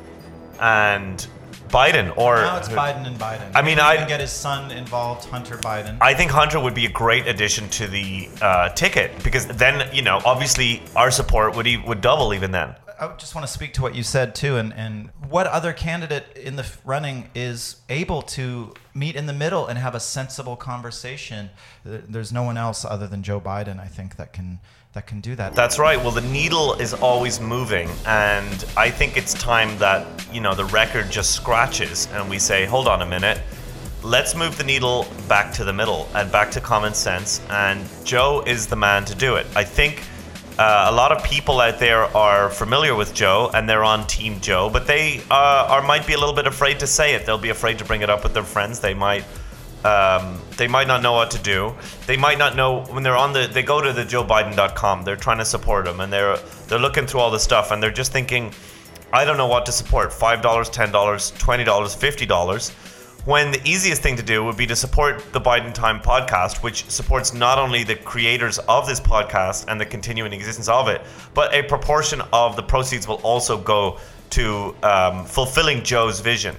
and 0.59 1.27
Biden 1.69 2.15
or 2.17 2.37
Now 2.37 2.57
it's 2.57 2.67
Biden 2.67 3.05
and 3.05 3.15
Biden. 3.17 3.51
I 3.53 3.61
mean, 3.61 3.77
Maybe 3.77 3.81
I- 3.81 3.95
even 3.95 4.07
get 4.07 4.19
his 4.21 4.31
son 4.31 4.71
involved, 4.71 5.25
Hunter 5.29 5.57
Biden. 5.57 5.97
I 6.01 6.13
think 6.13 6.31
Hunter 6.31 6.59
would 6.59 6.73
be 6.73 6.85
a 6.85 6.91
great 6.91 7.27
addition 7.27 7.69
to 7.69 7.87
the 7.87 8.27
uh, 8.41 8.69
ticket 8.69 9.23
because 9.23 9.45
then 9.47 9.87
you 9.93 10.01
know 10.01 10.19
obviously 10.25 10.81
our 10.95 11.11
support 11.11 11.55
would 11.55 11.67
would 11.87 12.01
double 12.01 12.33
even 12.33 12.51
then. 12.51 12.75
I 12.99 13.15
just 13.17 13.33
want 13.33 13.47
to 13.47 13.53
speak 13.53 13.73
to 13.75 13.81
what 13.81 13.95
you 13.95 14.03
said 14.03 14.35
too, 14.35 14.57
and, 14.57 14.73
and 14.73 15.09
what 15.29 15.47
other 15.47 15.71
candidate 15.71 16.25
in 16.35 16.57
the 16.57 16.65
running 16.83 17.29
is 17.33 17.77
able 17.87 18.21
to 18.23 18.73
meet 18.93 19.15
in 19.15 19.25
the 19.25 19.31
middle 19.31 19.67
and 19.67 19.79
have 19.79 19.95
a 19.95 20.01
sensible 20.01 20.57
conversation? 20.57 21.49
There's 21.85 22.33
no 22.33 22.43
one 22.43 22.57
else 22.57 22.83
other 22.83 23.07
than 23.07 23.23
Joe 23.23 23.39
Biden, 23.39 23.79
I 23.79 23.85
think, 23.87 24.17
that 24.17 24.33
can 24.33 24.59
that 24.93 25.05
can 25.05 25.21
do 25.21 25.35
that. 25.35 25.53
That's 25.53 25.77
right. 25.77 25.99
Well, 25.99 26.11
the 26.11 26.21
needle 26.21 26.73
is 26.75 26.93
always 26.93 27.39
moving, 27.39 27.89
and 28.07 28.65
I 28.75 28.89
think 28.89 29.17
it's 29.17 29.33
time 29.35 29.77
that 29.77 30.07
you 30.33 30.41
know 30.41 30.55
the 30.55 30.65
record 30.65 31.11
just 31.11 31.31
scratches, 31.31 32.07
and 32.13 32.27
we 32.29 32.39
say, 32.39 32.65
"Hold 32.65 32.87
on 32.87 33.03
a 33.03 33.05
minute, 33.05 33.39
let's 34.01 34.33
move 34.35 34.57
the 34.57 34.63
needle 34.63 35.05
back 35.27 35.53
to 35.53 35.63
the 35.63 35.73
middle 35.73 36.09
and 36.15 36.31
back 36.31 36.49
to 36.51 36.61
common 36.61 36.95
sense." 36.95 37.39
And 37.51 37.87
Joe 38.03 38.43
is 38.47 38.65
the 38.65 38.75
man 38.75 39.05
to 39.05 39.15
do 39.15 39.35
it. 39.35 39.45
I 39.55 39.63
think 39.63 40.01
uh, 40.57 40.87
a 40.89 40.91
lot 40.91 41.11
of 41.11 41.23
people 41.23 41.61
out 41.61 41.77
there 41.77 42.05
are 42.17 42.49
familiar 42.49 42.95
with 42.95 43.13
Joe, 43.13 43.51
and 43.53 43.69
they're 43.69 43.83
on 43.83 44.07
Team 44.07 44.39
Joe, 44.41 44.71
but 44.71 44.87
they 44.87 45.21
uh, 45.29 45.67
are 45.69 45.83
might 45.83 46.07
be 46.07 46.13
a 46.13 46.17
little 46.17 46.35
bit 46.35 46.47
afraid 46.47 46.79
to 46.79 46.87
say 46.87 47.13
it. 47.13 47.27
They'll 47.27 47.37
be 47.37 47.49
afraid 47.49 47.77
to 47.77 47.85
bring 47.85 48.01
it 48.01 48.09
up 48.09 48.23
with 48.23 48.33
their 48.33 48.43
friends. 48.43 48.79
They 48.79 48.95
might 48.95 49.23
um, 49.85 50.41
they 50.57 50.67
might 50.67 50.87
not 50.87 51.01
know 51.01 51.13
what 51.13 51.31
to 51.31 51.39
do. 51.39 51.73
They 52.05 52.17
might 52.17 52.37
not 52.37 52.55
know 52.55 52.83
when 52.85 53.03
they're 53.03 53.15
on 53.15 53.33
the. 53.33 53.47
They 53.51 53.63
go 53.63 53.81
to 53.81 53.93
the 53.93 54.03
JoeBiden.com. 54.03 55.03
They're 55.03 55.15
trying 55.15 55.37
to 55.37 55.45
support 55.45 55.87
him, 55.87 55.99
and 56.01 56.11
they're 56.11 56.37
they're 56.67 56.79
looking 56.79 57.07
through 57.07 57.21
all 57.21 57.31
the 57.31 57.39
stuff, 57.39 57.71
and 57.71 57.81
they're 57.81 57.91
just 57.91 58.11
thinking, 58.11 58.53
I 59.13 59.23
don't 59.23 59.37
know 59.37 59.47
what 59.47 59.65
to 59.67 59.71
support. 59.71 60.11
Five 60.11 60.41
dollars, 60.41 60.69
ten 60.69 60.91
dollars, 60.91 61.31
twenty 61.31 61.63
dollars, 61.63 61.95
fifty 61.95 62.25
dollars. 62.25 62.71
When 63.25 63.51
the 63.51 63.61
easiest 63.65 64.01
thing 64.01 64.15
to 64.15 64.23
do 64.23 64.43
would 64.45 64.57
be 64.57 64.65
to 64.67 64.75
support 64.75 65.33
the 65.33 65.41
Biden 65.41 65.73
Time 65.73 65.99
podcast, 65.99 66.63
which 66.63 66.89
supports 66.89 67.33
not 67.33 67.59
only 67.59 67.83
the 67.83 67.95
creators 67.95 68.59
of 68.59 68.87
this 68.87 68.99
podcast 68.99 69.65
and 69.67 69.79
the 69.79 69.85
continuing 69.85 70.33
existence 70.33 70.67
of 70.67 70.87
it, 70.87 71.01
but 71.33 71.53
a 71.53 71.63
proportion 71.63 72.21
of 72.33 72.55
the 72.55 72.63
proceeds 72.63 73.07
will 73.07 73.21
also 73.23 73.57
go 73.57 73.99
to 74.31 74.75
um, 74.83 75.25
fulfilling 75.25 75.83
Joe's 75.83 76.21
vision. 76.21 76.55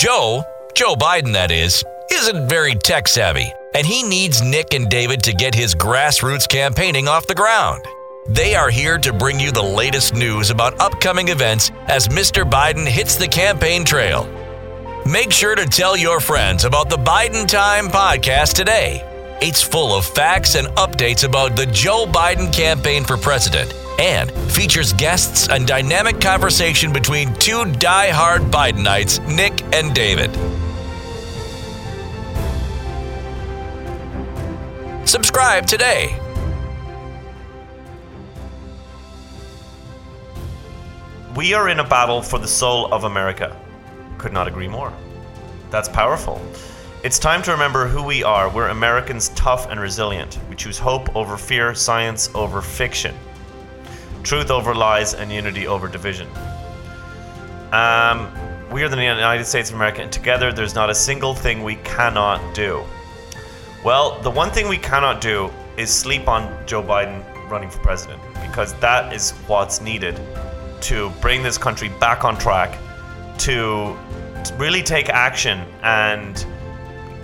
Joe, 0.00 0.42
Joe 0.74 0.94
Biden 0.94 1.34
that 1.34 1.50
is, 1.50 1.84
isn't 2.10 2.48
very 2.48 2.74
tech 2.74 3.06
savvy, 3.06 3.52
and 3.74 3.86
he 3.86 4.02
needs 4.02 4.40
Nick 4.40 4.72
and 4.72 4.88
David 4.88 5.22
to 5.24 5.34
get 5.34 5.54
his 5.54 5.74
grassroots 5.74 6.48
campaigning 6.48 7.06
off 7.06 7.26
the 7.26 7.34
ground. 7.34 7.84
They 8.26 8.54
are 8.54 8.70
here 8.70 8.96
to 8.96 9.12
bring 9.12 9.38
you 9.38 9.52
the 9.52 9.62
latest 9.62 10.14
news 10.14 10.48
about 10.48 10.80
upcoming 10.80 11.28
events 11.28 11.70
as 11.86 12.08
Mr. 12.08 12.50
Biden 12.50 12.88
hits 12.88 13.16
the 13.16 13.28
campaign 13.28 13.84
trail. 13.84 14.26
Make 15.04 15.32
sure 15.32 15.54
to 15.54 15.66
tell 15.66 15.98
your 15.98 16.18
friends 16.18 16.64
about 16.64 16.88
the 16.88 16.96
Biden 16.96 17.46
Time 17.46 17.88
podcast 17.88 18.54
today. 18.54 19.04
It's 19.42 19.62
full 19.62 19.94
of 19.94 20.04
facts 20.04 20.54
and 20.54 20.68
updates 20.76 21.24
about 21.24 21.56
the 21.56 21.64
Joe 21.64 22.04
Biden 22.06 22.52
campaign 22.52 23.04
for 23.04 23.16
president 23.16 23.72
and 23.98 24.30
features 24.52 24.92
guests 24.92 25.48
and 25.48 25.66
dynamic 25.66 26.20
conversation 26.20 26.92
between 26.92 27.32
two 27.36 27.64
die-hard 27.72 28.42
Bidenites, 28.42 29.18
Nick 29.34 29.62
and 29.74 29.94
David. 29.94 30.30
Subscribe 35.08 35.64
today. 35.64 36.20
We 41.34 41.54
are 41.54 41.70
in 41.70 41.80
a 41.80 41.84
battle 41.88 42.20
for 42.20 42.38
the 42.38 42.46
soul 42.46 42.92
of 42.92 43.04
America. 43.04 43.58
Could 44.18 44.34
not 44.34 44.46
agree 44.46 44.68
more. 44.68 44.92
That's 45.70 45.88
powerful. 45.88 46.42
It's 47.02 47.18
time 47.18 47.40
to 47.44 47.52
remember 47.52 47.86
who 47.86 48.02
we 48.02 48.22
are. 48.22 48.50
We're 48.50 48.68
Americans 48.68 49.30
tough 49.30 49.70
and 49.70 49.80
resilient. 49.80 50.38
We 50.50 50.54
choose 50.54 50.78
hope 50.78 51.16
over 51.16 51.38
fear, 51.38 51.74
science 51.74 52.28
over 52.34 52.60
fiction, 52.60 53.16
truth 54.22 54.50
over 54.50 54.74
lies, 54.74 55.14
and 55.14 55.32
unity 55.32 55.66
over 55.66 55.88
division. 55.88 56.28
Um, 57.72 58.30
we 58.70 58.82
are 58.82 58.90
the 58.90 58.98
United 58.98 59.46
States 59.46 59.70
of 59.70 59.76
America, 59.76 60.02
and 60.02 60.12
together 60.12 60.52
there's 60.52 60.74
not 60.74 60.90
a 60.90 60.94
single 60.94 61.34
thing 61.34 61.62
we 61.62 61.76
cannot 61.76 62.54
do. 62.54 62.84
Well, 63.82 64.20
the 64.20 64.30
one 64.30 64.50
thing 64.50 64.68
we 64.68 64.76
cannot 64.76 65.22
do 65.22 65.50
is 65.78 65.90
sleep 65.90 66.28
on 66.28 66.54
Joe 66.66 66.82
Biden 66.82 67.24
running 67.50 67.70
for 67.70 67.78
president 67.78 68.20
because 68.42 68.74
that 68.80 69.14
is 69.14 69.30
what's 69.46 69.80
needed 69.80 70.20
to 70.82 71.08
bring 71.22 71.42
this 71.42 71.56
country 71.56 71.88
back 71.98 72.24
on 72.24 72.36
track, 72.36 72.78
to 73.38 73.96
really 74.58 74.82
take 74.82 75.08
action 75.08 75.66
and 75.82 76.44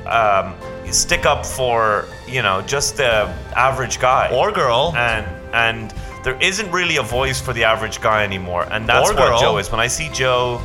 um, 0.06 0.54
stick 0.92 1.26
up 1.26 1.44
for 1.44 2.06
you 2.28 2.42
know 2.42 2.62
just 2.62 2.96
the 2.96 3.26
average 3.56 3.98
guy 4.00 4.30
Or 4.32 4.52
girl. 4.52 4.92
and 4.96 5.26
and 5.54 5.94
there 6.24 6.36
isn't 6.40 6.70
really 6.72 6.96
a 6.96 7.02
voice 7.02 7.40
for 7.40 7.52
the 7.52 7.64
average 7.64 8.00
guy 8.00 8.24
anymore, 8.24 8.66
and 8.70 8.88
that's 8.88 9.10
Or 9.10 9.14
what 9.14 9.28
girl. 9.28 9.40
Joe 9.40 9.58
is. 9.58 9.70
When 9.70 9.80
I 9.80 9.86
see 9.86 10.08
Joe, 10.10 10.60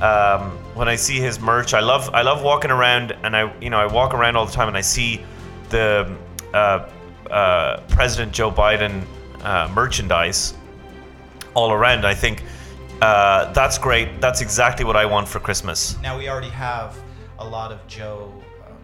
um, 0.00 0.50
when 0.74 0.88
I 0.88 0.96
see 0.96 1.18
his 1.20 1.38
merch, 1.40 1.74
I 1.74 1.80
love 1.80 2.10
I 2.14 2.22
love 2.22 2.42
walking 2.42 2.70
around, 2.70 3.12
and 3.22 3.36
I 3.36 3.52
you 3.60 3.70
know 3.70 3.78
I 3.78 3.86
walk 3.86 4.14
around 4.14 4.36
all 4.36 4.46
the 4.46 4.52
time, 4.52 4.68
and 4.68 4.76
I 4.76 4.80
see 4.82 5.22
the 5.68 6.14
uh, 6.54 6.88
uh, 7.30 7.80
President 7.88 8.32
Joe 8.32 8.50
Biden 8.50 9.04
uh, 9.42 9.70
merchandise 9.74 10.54
all 11.54 11.70
around. 11.72 12.04
I 12.06 12.14
think 12.14 12.42
uh, 13.02 13.52
that's 13.52 13.78
great. 13.78 14.20
That's 14.20 14.40
exactly 14.40 14.84
what 14.84 14.96
I 14.96 15.04
want 15.06 15.28
for 15.28 15.38
Christmas. 15.38 15.98
Now 16.00 16.16
we 16.18 16.28
already 16.28 16.48
have 16.50 16.96
a 17.38 17.44
lot 17.46 17.72
of 17.72 17.86
Joe 17.86 18.32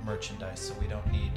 merchandise, 0.05 0.61
so 0.61 0.75
we 0.81 0.87
don't 0.87 1.11
need 1.13 1.33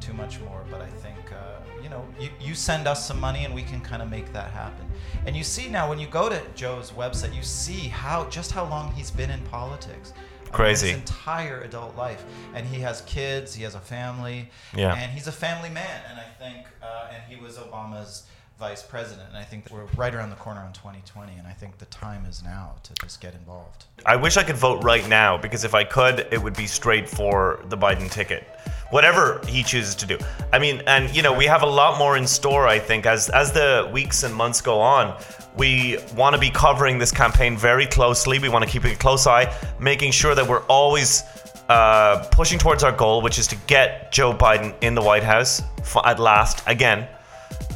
too 0.00 0.12
much 0.12 0.40
more. 0.40 0.64
But 0.70 0.80
I 0.80 0.86
think 0.86 1.32
uh, 1.32 1.58
you 1.82 1.88
know, 1.88 2.04
you, 2.20 2.30
you 2.40 2.54
send 2.54 2.86
us 2.86 3.06
some 3.06 3.20
money, 3.20 3.44
and 3.44 3.54
we 3.54 3.62
can 3.62 3.80
kind 3.80 4.02
of 4.02 4.10
make 4.10 4.32
that 4.32 4.50
happen. 4.50 4.86
And 5.26 5.36
you 5.36 5.44
see 5.44 5.68
now 5.68 5.88
when 5.88 5.98
you 5.98 6.06
go 6.06 6.28
to 6.28 6.40
Joe's 6.54 6.90
website, 6.90 7.34
you 7.34 7.42
see 7.42 7.88
how 7.88 8.24
just 8.26 8.52
how 8.52 8.64
long 8.64 8.92
he's 8.92 9.10
been 9.10 9.30
in 9.30 9.40
politics. 9.42 10.12
Crazy. 10.52 10.88
His 10.88 10.96
entire 10.96 11.60
adult 11.60 11.94
life, 11.96 12.24
and 12.54 12.66
he 12.66 12.80
has 12.80 13.02
kids. 13.02 13.54
He 13.54 13.62
has 13.64 13.74
a 13.74 13.80
family. 13.80 14.48
Yeah. 14.74 14.94
And 14.94 15.12
he's 15.12 15.26
a 15.26 15.32
family 15.32 15.68
man, 15.68 16.00
and 16.08 16.18
I 16.18 16.24
think, 16.38 16.66
uh, 16.82 17.12
and 17.12 17.22
he 17.28 17.36
was 17.42 17.58
Obama's 17.58 18.24
vice 18.58 18.82
president. 18.82 19.28
And 19.28 19.36
I 19.36 19.44
think 19.44 19.64
that 19.64 19.72
we're 19.72 19.84
right 19.96 20.12
around 20.12 20.30
the 20.30 20.36
corner 20.36 20.60
on 20.60 20.72
2020, 20.72 21.32
and 21.38 21.46
I 21.46 21.52
think 21.52 21.78
the 21.78 21.84
time 21.86 22.26
is 22.26 22.42
now 22.42 22.74
to 22.82 22.94
just 22.94 23.20
get 23.20 23.34
involved. 23.34 23.84
I 24.04 24.16
wish 24.16 24.36
I 24.36 24.42
could 24.42 24.56
vote 24.56 24.82
right 24.82 25.08
now 25.08 25.38
because 25.38 25.64
if 25.64 25.74
I 25.74 25.84
could, 25.84 26.26
it 26.32 26.42
would 26.42 26.56
be 26.56 26.66
straight 26.66 27.08
for 27.08 27.60
the 27.68 27.78
Biden 27.78 28.10
ticket. 28.10 28.48
Whatever 28.90 29.40
he 29.46 29.62
chooses 29.62 29.94
to 29.96 30.06
do. 30.06 30.18
I 30.52 30.58
mean, 30.58 30.82
and 30.86 31.14
you 31.14 31.22
know, 31.22 31.32
we 31.32 31.44
have 31.44 31.62
a 31.62 31.66
lot 31.66 31.98
more 31.98 32.16
in 32.16 32.26
store, 32.26 32.66
I 32.66 32.78
think, 32.78 33.06
as 33.06 33.28
as 33.28 33.52
the 33.52 33.88
weeks 33.92 34.22
and 34.22 34.34
months 34.34 34.60
go 34.60 34.80
on. 34.80 35.22
We 35.56 35.98
want 36.16 36.34
to 36.34 36.40
be 36.40 36.50
covering 36.50 36.98
this 36.98 37.12
campaign 37.12 37.56
very 37.56 37.86
closely. 37.86 38.38
We 38.38 38.48
want 38.48 38.64
to 38.64 38.70
keep 38.70 38.84
a 38.84 38.94
close 38.96 39.26
eye, 39.26 39.54
making 39.78 40.12
sure 40.12 40.34
that 40.34 40.48
we're 40.48 40.64
always 40.66 41.22
uh, 41.68 42.26
pushing 42.30 42.58
towards 42.58 42.82
our 42.82 42.92
goal, 42.92 43.20
which 43.20 43.38
is 43.38 43.46
to 43.48 43.56
get 43.66 44.10
Joe 44.10 44.32
Biden 44.32 44.74
in 44.80 44.94
the 44.94 45.02
White 45.02 45.24
House 45.24 45.62
at 46.04 46.18
last 46.18 46.62
again. 46.66 47.06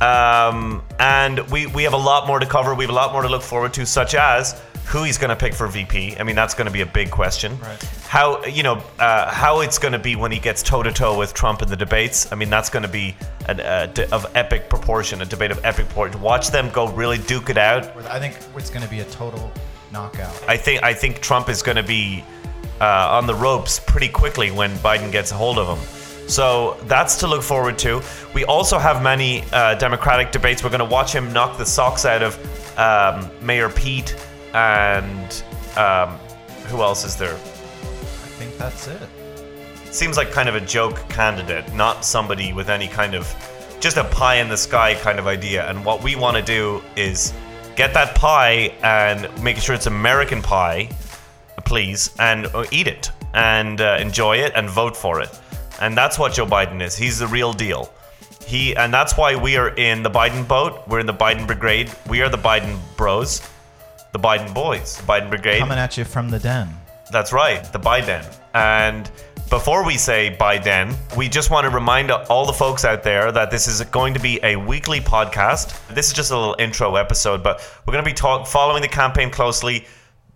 Um, 0.03 0.83
and 0.99 1.39
we, 1.51 1.67
we 1.67 1.85
have 1.85 1.93
a 1.93 1.97
lot 1.97 2.27
more 2.27 2.41
to 2.41 2.47
cover. 2.47 2.75
We 2.75 2.85
have 2.85 2.91
a 2.91 2.95
lot 2.95 3.13
more 3.13 3.23
to 3.23 3.29
look 3.29 3.43
forward 3.43 3.73
to, 3.75 3.87
such 3.87 4.17
as 4.17 4.61
who 4.87 5.05
he's 5.05 5.17
going 5.17 5.31
to 5.31 5.37
pick 5.37 5.55
for 5.55 5.69
VP. 5.69 6.17
I 6.19 6.25
mean, 6.25 6.35
that's 6.35 6.55
going 6.55 6.67
to 6.67 6.73
be 6.73 6.81
a 6.81 6.87
big 6.87 7.11
question. 7.11 7.59
Right. 7.61 7.83
How 8.09 8.45
you 8.45 8.63
know 8.63 8.83
uh, 8.99 9.31
how 9.31 9.61
it's 9.61 9.79
going 9.79 9.93
to 9.93 9.99
be 9.99 10.17
when 10.17 10.33
he 10.33 10.41
gets 10.41 10.63
toe 10.63 10.83
to 10.83 10.93
toe 10.93 11.17
with 11.17 11.35
Trump 11.35 11.63
in 11.63 11.69
the 11.69 11.77
debates. 11.77 12.31
I 12.33 12.35
mean, 12.35 12.51
that's 12.51 12.69
going 12.69 12.83
to 12.83 12.89
be 12.89 13.17
an, 13.49 13.61
uh, 13.61 13.87
d- 13.87 14.05
of 14.13 14.27
epic 14.35 14.69
proportion, 14.69 15.23
a 15.23 15.25
debate 15.25 15.53
of 15.53 15.65
epic 15.65 15.87
proportion. 15.87 16.21
Watch 16.21 16.51
them 16.51 16.69
go 16.71 16.89
really 16.93 17.19
duke 17.19 17.49
it 17.49 17.57
out. 17.57 17.97
I 18.09 18.19
think 18.19 18.37
it's 18.57 18.71
going 18.71 18.83
to 18.83 18.91
be 18.91 19.01
a 19.01 19.05
total 19.07 19.53
knockout. 19.93 20.35
I 20.49 20.57
think 20.57 20.83
I 20.83 20.95
think 20.95 21.21
Trump 21.21 21.49
is 21.49 21.63
going 21.63 21.77
to 21.77 21.83
be 21.83 22.25
uh, 22.81 23.09
on 23.13 23.27
the 23.27 23.35
ropes 23.35 23.79
pretty 23.79 24.09
quickly 24.09 24.51
when 24.51 24.73
Biden 24.79 25.13
gets 25.13 25.31
a 25.31 25.37
hold 25.37 25.59
of 25.59 25.79
him. 25.79 26.02
So 26.29 26.79
that's 26.85 27.17
to 27.17 27.27
look 27.27 27.43
forward 27.43 27.79
to. 27.81 28.03
We 28.35 28.45
also 28.45 28.79
have 28.79 29.03
many 29.03 29.45
uh, 29.53 29.75
Democratic 29.75 30.33
debates. 30.33 30.63
We're 30.65 30.71
going 30.71 30.79
to 30.79 30.85
watch 30.85 31.13
him 31.15 31.33
knock 31.33 31.59
the 31.59 31.67
socks 31.67 32.05
out 32.05 32.23
of 32.23 32.39
um, 32.79 33.31
Mayor 33.45 33.69
Pete 33.69 34.17
and 34.55 35.43
um, 35.77 36.11
who 36.67 36.83
else 36.83 37.05
is 37.05 37.17
there? 37.17 37.35
I 37.35 38.35
think 38.39 38.57
that's 38.57 38.89
it. 38.89 39.09
Seems 39.91 40.17
like 40.17 40.31
kind 40.31 40.49
of 40.49 40.55
a 40.55 40.61
joke 40.61 41.07
candidate, 41.09 41.73
not 41.75 42.05
somebody 42.05 42.53
with 42.53 42.71
any 42.71 42.89
kind 42.89 43.15
of 43.15 43.35
just 43.81 43.97
a 43.97 44.05
pie 44.05 44.37
in 44.37 44.49
the 44.49 44.57
sky 44.57 44.95
kind 44.95 45.19
of 45.19 45.27
idea. 45.27 45.69
And 45.69 45.85
what 45.85 46.03
we 46.03 46.17
want 46.17 46.37
to 46.37 46.43
do 46.43 46.83
is 46.97 47.35
get 47.77 47.93
that 47.95 48.15
pie 48.15 48.73
and 48.83 49.29
make 49.43 49.57
sure 49.59 49.75
it's 49.75 49.87
American 49.87 50.41
pie, 50.41 50.89
please, 51.65 52.15
and 52.19 52.47
uh, 52.47 52.65
eat 52.71 52.87
it 52.87 53.11
and 53.35 53.81
uh, 53.81 53.97
enjoy 54.01 54.37
it 54.37 54.53
and 54.55 54.69
vote 54.69 54.97
for 54.97 55.21
it. 55.21 55.41
And 55.83 55.97
that's 55.97 56.17
what 56.17 56.33
Joe 56.33 56.47
Biden 56.47 56.81
is. 56.81 56.97
He's 56.97 57.19
the 57.19 57.27
real 57.27 57.53
deal. 57.53 57.93
He 58.47 58.77
and 58.77 58.95
that's 58.95 59.17
why 59.17 59.35
we 59.35 59.57
are 59.57 59.71
in 59.71 60.05
the 60.05 60.11
Biden 60.11 60.47
boat. 60.47 60.87
We're 60.87 61.01
in 61.01 61.07
the 61.07 61.13
Biden 61.13 61.45
brigade. 61.45 61.91
We 62.09 62.23
are 62.23 62.29
the 62.29 62.39
Biden 62.39 62.79
bros, 62.97 63.43
the 64.13 64.19
Biden 64.19 64.55
boys, 64.55 64.99
the 64.99 65.03
Biden 65.03 65.29
brigade. 65.29 65.59
Coming 65.59 65.79
at 65.79 65.97
you 65.97 66.05
from 66.05 66.31
the 66.31 66.39
den. 66.39 66.69
That's 67.11 67.33
right, 67.33 67.65
the 67.73 67.81
Biden. 67.81 68.25
And 68.55 69.11
before 69.51 69.85
we 69.85 69.99
say 69.99 70.37
Biden, 70.41 70.95
we 71.17 71.29
just 71.29 71.51
want 71.51 71.65
to 71.65 71.71
remind 71.71 72.11
all 72.13 72.47
the 72.47 72.53
folks 72.53 72.85
out 72.85 73.03
there 73.03 73.33
that 73.33 73.51
this 73.51 73.67
is 73.67 73.83
going 73.83 74.15
to 74.15 74.21
be 74.21 74.39
a 74.45 74.55
weekly 74.57 75.01
podcast. 75.01 75.77
This 75.89 76.07
is 76.07 76.13
just 76.13 76.31
a 76.31 76.39
little 76.39 76.57
intro 76.59 76.95
episode, 76.95 77.43
but 77.43 77.61
we're 77.85 77.93
going 77.93 78.05
to 78.05 78.11
be 78.11 78.15
talk- 78.15 78.47
following 78.47 78.83
the 78.83 78.89
campaign 78.89 79.31
closely, 79.31 79.85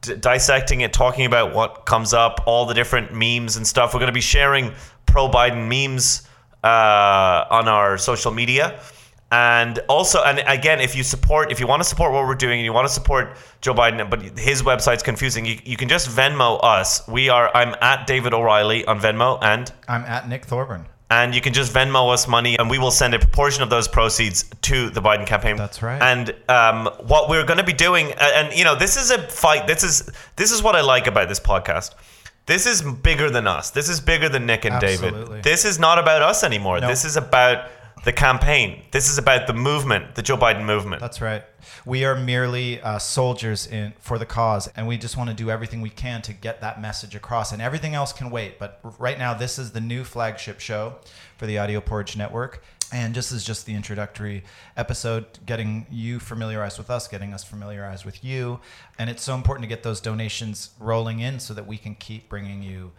d- 0.01 0.17
dissecting 0.17 0.81
it, 0.81 0.93
talking 0.93 1.27
about 1.27 1.55
what 1.55 1.87
comes 1.87 2.13
up, 2.13 2.43
all 2.47 2.67
the 2.67 2.75
different 2.75 3.13
memes 3.13 3.57
and 3.57 3.67
stuff. 3.67 3.95
We're 3.95 4.01
going 4.01 4.09
to 4.09 4.13
be 4.13 4.21
sharing 4.21 4.73
pro 5.07 5.29
Biden 5.29 5.69
memes 5.69 6.27
uh, 6.63 7.45
on 7.51 7.69
our 7.69 7.99
social 7.99 8.33
media. 8.33 8.81
And 9.33 9.81
also, 9.89 10.23
and 10.23 10.39
again, 10.47 10.81
if 10.81 10.95
you 10.95 11.03
support, 11.03 11.51
if 11.51 11.59
you 11.59 11.67
want 11.67 11.83
to 11.83 11.89
support 11.89 12.13
what 12.13 12.27
we're 12.27 12.37
doing, 12.37 12.59
and 12.59 12.65
you 12.65 12.73
want 12.73 12.87
to 12.87 12.93
support 12.93 13.37
Joe 13.61 13.75
Biden, 13.75 14.09
but 14.09 14.39
his 14.39 14.63
website's 14.63 15.03
confusing, 15.03 15.45
you, 15.45 15.59
you 15.65 15.77
can 15.77 15.89
just 15.89 16.09
Venmo 16.09 16.61
us. 16.63 17.07
We 17.09 17.29
are, 17.29 17.51
I'm 17.55 17.75
at 17.81 18.07
David 18.07 18.35
O'Reilly 18.35 18.85
on 18.85 19.01
Venmo, 19.01 19.39
and 19.43 19.73
I'm 19.89 20.03
at 20.03 20.29
Nick 20.29 20.45
Thorburn. 20.45 20.87
And 21.09 21.35
you 21.35 21.41
can 21.41 21.53
just 21.53 21.73
Venmo 21.73 22.13
us 22.13 22.27
money, 22.27 22.59
and 22.59 22.69
we 22.69 22.79
will 22.79 22.91
send 22.91 23.15
a 23.15 23.19
proportion 23.19 23.63
of 23.63 23.71
those 23.71 23.87
proceeds 23.87 24.45
to 24.63 24.91
the 24.91 25.01
Biden 25.01 25.27
campaign. 25.27 25.57
That's 25.57 25.83
right. 25.83 26.03
And 26.03 26.35
um, 26.49 26.87
what 27.07 27.29
we're 27.29 27.45
going 27.45 27.59
to 27.59 27.65
be 27.65 27.73
doing, 27.73 28.13
and 28.13 28.57
you 28.57 28.65
know, 28.65 28.75
this 28.75 28.97
is 28.97 29.11
a 29.11 29.23
fight. 29.29 29.67
This 29.67 29.83
is 29.85 30.11
this 30.37 30.51
is 30.51 30.63
what 30.63 30.75
I 30.75 30.81
like 30.81 31.07
about 31.07 31.29
this 31.29 31.41
podcast. 31.41 31.95
This 32.47 32.67
is 32.67 32.81
bigger 32.83 33.29
than 33.29 33.47
us. 33.47 33.71
This 33.71 33.89
is 33.89 34.01
bigger 34.01 34.29
than 34.29 34.47
Nick 34.47 34.65
and 34.65 34.77
Absolutely. 34.77 35.27
David. 35.27 35.43
This 35.43 35.65
is 35.65 35.81
not 35.81 35.99
about 35.99 36.23
us 36.23 36.45
anymore. 36.45 36.79
No. 36.81 36.87
This 36.87 37.05
is 37.05 37.17
about 37.17 37.69
the 38.07 38.13
campaign. 38.13 38.83
This 38.93 39.11
is 39.11 39.19
about 39.19 39.49
the 39.49 39.53
movement, 39.53 40.15
the 40.15 40.23
Joe 40.23 40.37
Biden 40.37 40.65
movement. 40.65 41.01
That's 41.01 41.21
right. 41.21 41.43
We 41.85 42.05
are 42.05 42.15
merely 42.15 42.81
uh, 42.81 43.01
soldiers 43.01 43.67
in 43.67 43.95
for 43.99 44.17
the 44.17 44.25
cause, 44.25 44.69
and 44.77 44.87
we 44.87 44.97
just 44.97 45.17
want 45.17 45.29
to 45.29 45.35
do 45.35 45.51
everything 45.51 45.81
we 45.81 45.91
can 45.91 46.23
to 46.23 46.33
get 46.33 46.61
that 46.61 46.81
message 46.81 47.17
across. 47.17 47.51
And 47.51 47.61
everything 47.61 47.95
else 47.97 48.13
can 48.13 48.31
wait. 48.31 48.61
But 48.61 48.79
right 49.01 49.19
now, 49.19 49.35
this 49.35 49.59
is 49.59 49.73
the 49.73 49.81
new 49.81 50.05
flagship 50.05 50.61
show 50.61 50.95
for 51.37 51.47
the 51.47 51.59
Audio 51.59 51.81
Porridge 51.81 52.17
Network. 52.17 52.63
And 52.93 53.13
this 53.13 53.33
is 53.33 53.43
just 53.43 53.67
the 53.67 53.75
introductory 53.75 54.45
episode, 54.77 55.27
getting 55.45 55.85
you 55.91 56.21
familiarized 56.21 56.79
with 56.79 56.91
us, 56.91 57.09
getting 57.09 57.35
us 57.35 57.43
familiarized 57.43 58.05
with 58.05 58.23
you. 58.23 58.61
And 59.01 59.11
it's 59.11 59.25
so 59.25 59.35
important 59.35 59.65
to 59.65 59.69
get 59.69 59.83
those 59.83 60.01
donations 60.01 60.71
rolling 60.79 61.19
in 61.19 61.41
so 61.41 61.55
that 61.55 61.67
we 61.67 61.77
can 61.77 61.97
keep 61.97 62.29
bringing 62.29 62.63
you 62.63 62.93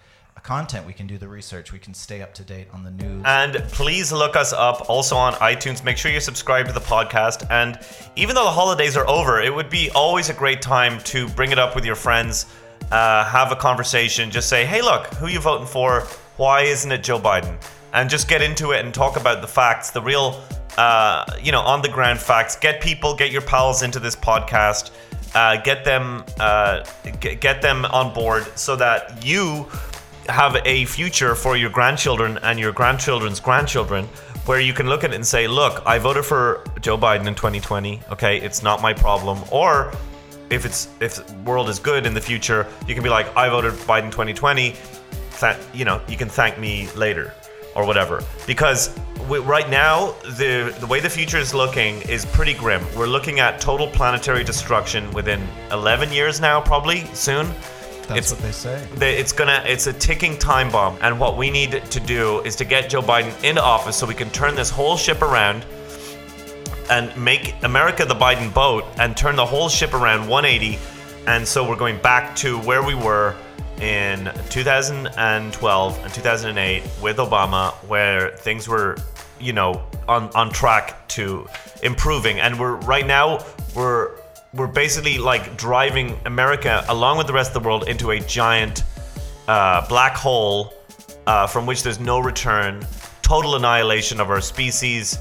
content. 0.44 0.86
We 0.86 0.94
can 0.94 1.08
do 1.08 1.18
the 1.18 1.28
research. 1.28 1.72
We 1.72 1.80
can 1.80 1.94
stay 1.94 2.22
up 2.22 2.34
to 2.36 2.44
date 2.44 2.68
on 2.74 2.84
the 2.84 2.92
news. 2.92 3.24
And 3.26 3.56
please 3.70 4.12
look 4.12 4.36
us 4.36 4.54
up 4.54 4.90
also 4.90 5.16
on 5.16 5.34
iTunes. 5.34 5.84
Make 5.84 5.98
sure 5.98 6.12
you 6.12 6.20
subscribe 6.20 6.68
to 6.68 6.74
the 6.74 6.80
podcast. 6.80 7.50
And 7.50 7.80
even 8.16 8.36
though 8.36 8.44
the 8.44 8.52
holidays 8.52 8.96
are 8.98 9.08
over, 9.08 9.42
it 9.42 9.54
would 9.54 9.70
be 9.70 9.90
always 9.92 10.30
a 10.30 10.34
great 10.34 10.62
time 10.62 11.00
to 11.02 11.28
bring 11.30 11.52
it 11.52 11.60
up 11.60 11.76
with 11.76 11.86
your 11.86 11.96
friends, 11.96 12.46
uh, 12.92 13.26
have 13.26 13.52
a 13.52 13.56
conversation, 13.56 14.32
just 14.32 14.50
say, 14.50 14.66
hey, 14.66 14.82
look, 14.82 15.08
who 15.16 15.28
you 15.28 15.40
voting 15.40 15.68
for? 15.68 16.02
Why 16.38 16.62
isn't 16.62 16.92
it 16.92 17.04
Joe 17.04 17.20
Biden? 17.20 17.62
And 17.94 18.10
just 18.10 18.28
get 18.28 18.42
into 18.42 18.72
it 18.72 18.86
and 18.86 18.94
talk 18.94 19.18
about 19.18 19.42
the 19.42 19.48
facts, 19.48 19.92
the 19.92 20.02
real, 20.02 20.42
uh, 20.78 21.26
you 21.42 21.52
know, 21.52 21.62
on 21.62 21.82
the 21.82 21.90
ground 21.90 22.20
facts. 22.20 22.56
Get 22.56 22.82
people, 22.82 23.16
get 23.16 23.32
your 23.32 23.42
pals 23.42 23.82
into 23.82 24.00
this 24.00 24.16
podcast. 24.16 24.92
Uh, 25.36 25.58
get 25.62 25.84
them, 25.84 26.24
uh, 26.40 26.86
get, 27.20 27.42
get 27.42 27.62
them 27.62 27.86
on 27.86 28.14
board 28.14 28.46
so 28.58 28.76
that 28.76 29.26
you 29.26 29.68
have 30.30 30.58
a 30.66 30.86
future 30.86 31.36
for 31.36 31.58
your 31.58 31.70
grandchildren 31.70 32.40
and 32.44 32.60
your 32.60 32.72
grandchildren's 32.72 33.40
grandchildren 33.40 34.06
where 34.46 34.60
you 34.60 34.74
can 34.74 34.88
look 34.88 35.04
at 35.04 35.12
it 35.12 35.16
and 35.16 35.28
say, 35.28 35.48
look, 35.48 35.82
I 35.86 36.00
voted 36.00 36.26
for 36.26 36.64
Joe 36.80 36.98
Biden 36.98 37.28
in 37.28 37.36
2020. 37.36 38.02
Okay, 38.12 38.38
it's 38.40 38.64
not 38.64 38.82
my 38.82 38.94
problem. 38.94 39.44
Or 39.52 39.92
if 40.50 40.66
it's 40.66 40.88
if 41.02 41.30
world 41.42 41.70
is 41.70 41.80
good 41.80 42.06
in 42.06 42.14
the 42.14 42.22
future, 42.22 42.66
you 42.88 42.94
can 42.94 43.04
be 43.04 43.10
like, 43.10 43.36
I 43.36 43.50
voted 43.50 43.74
Biden 43.74 44.12
2020. 44.12 44.76
Tha- 45.40 45.60
you 45.74 45.86
know, 45.86 46.02
you 46.08 46.18
can 46.18 46.30
thank 46.30 46.58
me 46.58 46.90
later 46.96 47.34
or 47.76 47.86
whatever. 47.86 48.24
Because 48.46 48.98
we, 49.30 49.40
right 49.40 49.70
now, 49.70 50.14
the 50.38 50.76
the 50.80 50.88
way 50.88 51.00
the 51.00 51.10
future 51.10 51.38
is 51.38 51.54
looking 51.54 52.02
is 52.04 52.26
pretty 52.26 52.54
grim. 52.54 52.84
We're 52.96 53.08
looking 53.08 53.40
at 53.40 53.60
total 53.60 53.88
planetary 53.88 54.44
destruction 54.44 55.12
within 55.12 55.46
11 55.72 56.12
years 56.12 56.40
now, 56.40 56.62
probably 56.62 57.06
soon. 57.14 57.54
That's 58.16 58.32
what 58.32 58.42
they 58.42 58.52
say. 58.52 58.88
The- 58.96 59.20
It's 59.20 59.32
gonna. 59.32 59.64
It's 59.66 59.88
a 59.88 59.94
ticking 59.94 60.38
time 60.38 60.70
bomb, 60.72 60.98
and 61.02 61.20
what 61.20 61.38
we 61.38 61.50
need 61.52 61.82
to 61.90 62.00
do 62.00 62.42
is 62.42 62.56
to 62.58 62.66
get 62.66 62.90
Joe 62.90 63.02
Biden 63.02 63.32
into 63.44 63.62
office 63.64 63.96
so 63.98 64.06
we 64.06 64.14
can 64.16 64.30
turn 64.32 64.56
this 64.56 64.70
whole 64.70 64.98
ship 64.98 65.22
around 65.22 65.66
and 66.90 67.16
make 67.18 67.54
America 67.64 68.06
the 68.06 68.16
Biden 68.16 68.54
boat 68.54 68.86
and 68.98 69.16
turn 69.18 69.36
the 69.36 69.46
whole 69.46 69.68
ship 69.70 69.94
around 69.94 70.28
180. 70.28 70.80
And 71.28 71.46
so 71.46 71.68
we're 71.68 71.76
going 71.76 71.98
back 72.02 72.34
to 72.38 72.58
where 72.60 72.82
we 72.82 72.96
were 72.96 73.36
in 73.82 74.32
2012 74.50 76.00
and 76.04 76.14
2008 76.14 76.84
with 77.02 77.18
Obama, 77.18 77.74
where 77.88 78.30
things 78.38 78.68
were, 78.68 78.96
you 79.40 79.54
know, 79.54 79.84
on 80.08 80.30
on 80.34 80.50
track 80.50 81.08
to 81.10 81.48
improving. 81.84 82.40
And 82.40 82.58
we're 82.60 82.76
right 82.78 83.06
now 83.06 83.46
we're 83.76 84.12
we're 84.54 84.68
basically 84.68 85.18
like 85.18 85.58
driving 85.58 86.20
America 86.26 86.84
along 86.90 87.18
with 87.18 87.28
the 87.28 87.34
rest 87.34 87.56
of 87.56 87.62
the 87.62 87.68
world 87.68 87.88
into 87.88 88.12
a 88.12 88.20
giant 88.20 88.84
uh, 89.48 89.88
black 89.88 90.16
hole 90.16 90.74
uh, 91.28 91.46
from 91.46 91.66
which 91.66 91.84
there's 91.84 92.00
no 92.00 92.20
return, 92.20 92.86
total 93.22 93.56
annihilation 93.56 94.20
of 94.20 94.30
our 94.30 94.42
species, 94.42 95.20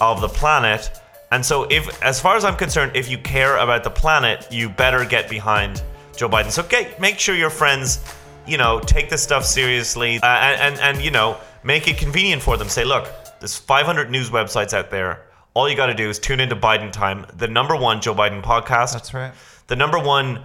of 0.00 0.20
the 0.20 0.28
planet. 0.28 1.00
And 1.30 1.44
so, 1.44 1.64
if, 1.64 2.02
as 2.02 2.20
far 2.20 2.36
as 2.36 2.44
I'm 2.44 2.56
concerned, 2.56 2.92
if 2.94 3.10
you 3.10 3.18
care 3.18 3.58
about 3.58 3.84
the 3.84 3.90
planet, 3.90 4.46
you 4.50 4.68
better 4.68 5.04
get 5.04 5.28
behind 5.28 5.82
Joe 6.16 6.28
Biden. 6.28 6.50
So, 6.50 6.62
get, 6.62 6.98
make 7.00 7.18
sure 7.18 7.34
your 7.34 7.50
friends, 7.50 8.02
you 8.46 8.56
know, 8.56 8.80
take 8.80 9.10
this 9.10 9.22
stuff 9.22 9.44
seriously, 9.44 10.18
uh, 10.22 10.26
and, 10.26 10.60
and 10.60 10.80
and 10.80 11.04
you 11.04 11.10
know, 11.10 11.36
make 11.64 11.86
it 11.86 11.98
convenient 11.98 12.40
for 12.40 12.56
them. 12.56 12.68
Say, 12.68 12.84
look, 12.84 13.10
there's 13.40 13.56
500 13.56 14.10
news 14.10 14.30
websites 14.30 14.72
out 14.72 14.90
there. 14.90 15.27
All 15.58 15.68
you 15.68 15.74
got 15.74 15.86
to 15.86 15.94
do 15.94 16.08
is 16.08 16.20
tune 16.20 16.38
into 16.38 16.54
Biden 16.54 16.92
Time, 16.92 17.26
the 17.36 17.48
number 17.48 17.74
one 17.74 18.00
Joe 18.00 18.14
Biden 18.14 18.44
podcast 18.44 18.92
That's 18.92 19.12
right. 19.12 19.32
the 19.66 19.74
number 19.74 19.98
one 19.98 20.44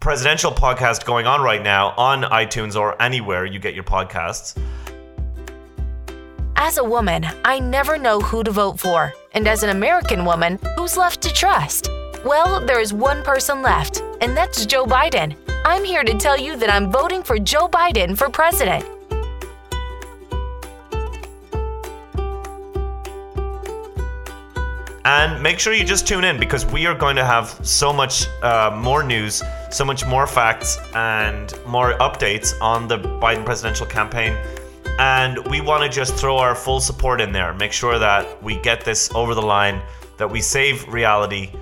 presidential 0.00 0.50
podcast 0.50 1.04
going 1.04 1.26
on 1.26 1.42
right 1.42 1.62
now 1.62 1.92
on 1.98 2.22
iTunes 2.22 2.74
or 2.74 2.96
anywhere 3.02 3.44
you 3.44 3.58
get 3.58 3.74
your 3.74 3.84
podcasts. 3.84 4.58
As 6.56 6.78
a 6.78 6.84
woman, 6.84 7.26
I 7.44 7.58
never 7.58 7.98
know 7.98 8.18
who 8.18 8.42
to 8.44 8.50
vote 8.50 8.80
for. 8.80 9.12
And 9.34 9.46
as 9.46 9.62
an 9.62 9.68
American 9.68 10.24
woman, 10.24 10.58
who's 10.78 10.96
left 10.96 11.20
to 11.24 11.32
trust? 11.34 11.90
Well, 12.24 12.64
there 12.64 12.80
is 12.80 12.94
one 12.94 13.22
person 13.22 13.60
left, 13.60 14.02
and 14.22 14.34
that's 14.34 14.64
Joe 14.64 14.86
Biden. 14.86 15.36
I'm 15.66 15.84
here 15.84 16.02
to 16.02 16.16
tell 16.16 16.38
you 16.38 16.56
that 16.56 16.70
I'm 16.70 16.90
voting 16.90 17.22
for 17.22 17.38
Joe 17.38 17.68
Biden 17.68 18.16
for 18.16 18.30
president. 18.30 18.86
And 25.06 25.40
make 25.40 25.60
sure 25.60 25.72
you 25.72 25.84
just 25.84 26.04
tune 26.04 26.24
in 26.24 26.36
because 26.36 26.66
we 26.66 26.84
are 26.86 26.94
going 26.94 27.14
to 27.14 27.24
have 27.24 27.64
so 27.64 27.92
much 27.92 28.26
uh, 28.42 28.76
more 28.76 29.04
news, 29.04 29.40
so 29.70 29.84
much 29.84 30.04
more 30.04 30.26
facts, 30.26 30.78
and 30.96 31.54
more 31.64 31.92
updates 31.98 32.60
on 32.60 32.88
the 32.88 32.98
Biden 32.98 33.44
presidential 33.44 33.86
campaign. 33.86 34.36
And 34.98 35.38
we 35.46 35.60
want 35.60 35.84
to 35.84 35.88
just 35.88 36.16
throw 36.16 36.38
our 36.38 36.56
full 36.56 36.80
support 36.80 37.20
in 37.20 37.30
there, 37.30 37.54
make 37.54 37.72
sure 37.72 38.00
that 38.00 38.42
we 38.42 38.58
get 38.62 38.84
this 38.84 39.08
over 39.14 39.36
the 39.36 39.42
line, 39.42 39.80
that 40.16 40.28
we 40.28 40.40
save 40.40 40.88
reality, 40.88 41.52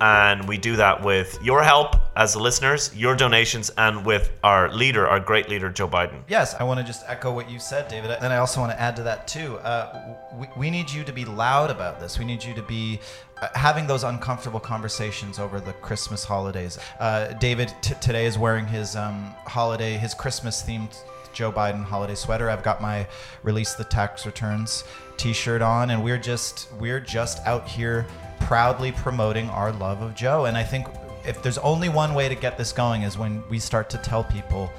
And 0.00 0.46
we 0.48 0.58
do 0.58 0.76
that 0.76 1.02
with 1.02 1.38
your 1.42 1.62
help 1.62 1.96
as 2.16 2.36
listeners, 2.36 2.94
your 2.94 3.16
donations, 3.16 3.70
and 3.76 4.04
with 4.04 4.32
our 4.42 4.72
leader, 4.72 5.06
our 5.06 5.20
great 5.20 5.48
leader, 5.48 5.70
Joe 5.70 5.88
Biden. 5.88 6.22
Yes, 6.28 6.54
I 6.54 6.64
want 6.64 6.80
to 6.80 6.84
just 6.84 7.04
echo 7.06 7.32
what 7.32 7.50
you 7.50 7.58
said, 7.58 7.88
David. 7.88 8.10
And 8.10 8.32
I 8.32 8.36
also 8.38 8.60
want 8.60 8.72
to 8.72 8.80
add 8.80 8.96
to 8.96 9.02
that, 9.04 9.26
too. 9.26 9.56
Uh, 9.58 10.14
we, 10.34 10.46
we 10.56 10.70
need 10.70 10.90
you 10.90 11.04
to 11.04 11.12
be 11.12 11.24
loud 11.24 11.70
about 11.70 12.00
this. 12.00 12.18
We 12.18 12.24
need 12.24 12.42
you 12.42 12.54
to 12.54 12.62
be 12.62 13.00
uh, 13.40 13.48
having 13.54 13.86
those 13.86 14.04
uncomfortable 14.04 14.60
conversations 14.60 15.38
over 15.38 15.60
the 15.60 15.72
Christmas 15.74 16.24
holidays. 16.24 16.78
Uh, 17.00 17.32
David 17.34 17.72
t- 17.80 17.94
today 18.00 18.26
is 18.26 18.38
wearing 18.38 18.66
his 18.66 18.96
um, 18.96 19.34
holiday, 19.46 19.96
his 19.96 20.14
Christmas 20.14 20.62
themed 20.62 20.96
Joe 21.32 21.50
Biden 21.50 21.84
holiday 21.84 22.14
sweater. 22.14 22.48
I've 22.48 22.62
got 22.62 22.80
my 22.80 23.06
release 23.42 23.74
the 23.74 23.84
tax 23.84 24.24
returns 24.24 24.84
t-shirt 25.16 25.62
on 25.62 25.90
and 25.90 26.02
we're 26.02 26.18
just 26.18 26.68
we're 26.78 27.00
just 27.00 27.44
out 27.46 27.68
here 27.68 28.06
proudly 28.40 28.92
promoting 28.92 29.48
our 29.50 29.72
love 29.72 30.02
of 30.02 30.14
Joe. 30.14 30.44
And 30.44 30.56
I 30.56 30.62
think 30.62 30.86
if 31.26 31.42
there's 31.42 31.58
only 31.58 31.88
one 31.88 32.14
way 32.14 32.28
to 32.28 32.34
get 32.34 32.58
this 32.58 32.72
going 32.72 33.02
is 33.02 33.16
when 33.16 33.42
we 33.48 33.58
start 33.58 33.88
to 33.90 33.98
tell 33.98 34.24
people 34.24 34.70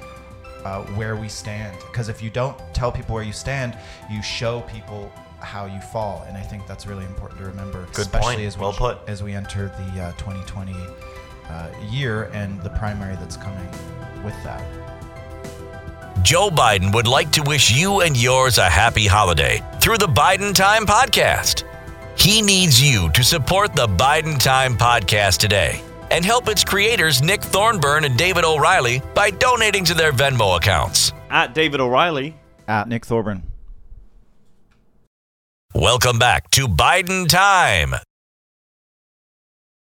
uh, 0.64 0.82
where 0.94 1.16
we 1.16 1.28
stand. 1.28 1.76
Because 1.86 2.08
if 2.08 2.22
you 2.22 2.30
don't 2.30 2.56
tell 2.74 2.90
people 2.90 3.14
where 3.14 3.24
you 3.24 3.32
stand, 3.32 3.78
you 4.10 4.22
show 4.22 4.62
people 4.62 5.12
how 5.40 5.66
you 5.66 5.80
fall, 5.80 6.24
and 6.26 6.36
I 6.36 6.40
think 6.40 6.66
that's 6.66 6.86
really 6.86 7.04
important 7.04 7.40
to 7.40 7.46
remember. 7.46 7.84
Good 7.92 8.06
especially 8.06 8.34
point. 8.36 8.46
As 8.46 8.56
we, 8.56 8.62
Well 8.62 8.72
put. 8.72 8.98
As 9.06 9.22
we 9.22 9.32
enter 9.32 9.68
the 9.68 10.02
uh, 10.02 10.12
2020 10.12 10.74
uh, 11.48 11.70
year 11.90 12.24
and 12.32 12.60
the 12.62 12.70
primary 12.70 13.14
that's 13.16 13.36
coming 13.36 13.68
with 14.24 14.34
that. 14.42 14.64
Joe 16.22 16.48
Biden 16.48 16.94
would 16.94 17.06
like 17.06 17.30
to 17.32 17.42
wish 17.42 17.70
you 17.70 18.00
and 18.00 18.16
yours 18.16 18.58
a 18.58 18.70
happy 18.70 19.06
holiday 19.06 19.62
through 19.80 19.98
the 19.98 20.06
Biden 20.06 20.54
Time 20.54 20.86
Podcast. 20.86 21.64
He 22.18 22.40
needs 22.40 22.80
you 22.80 23.10
to 23.10 23.22
support 23.22 23.76
the 23.76 23.86
Biden 23.86 24.42
Time 24.42 24.78
Podcast 24.78 25.38
today 25.38 25.82
and 26.10 26.24
help 26.24 26.48
its 26.48 26.64
creators, 26.64 27.20
Nick 27.22 27.42
Thornburn 27.42 28.04
and 28.04 28.16
David 28.16 28.44
O'Reilly, 28.44 29.02
by 29.14 29.30
donating 29.30 29.84
to 29.84 29.94
their 29.94 30.12
Venmo 30.12 30.56
accounts. 30.56 31.12
At 31.28 31.54
David 31.54 31.80
O'Reilly. 31.80 32.34
At 32.66 32.88
Nick 32.88 33.04
Thorburn. 33.04 33.42
Welcome 35.74 36.18
back 36.18 36.50
to 36.52 36.66
Biden 36.66 37.28
Time. 37.28 37.94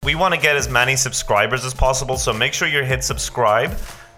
We 0.04 0.14
want 0.16 0.36
to 0.36 0.40
get 0.40 0.56
as 0.56 0.70
many 0.70 0.96
subscribers 0.96 1.66
as 1.66 1.74
possible, 1.74 2.18
so 2.18 2.32
make 2.32 2.54
sure 2.54 2.68
you 2.68 2.84
hit 2.84 3.04
subscribe. 3.04 3.76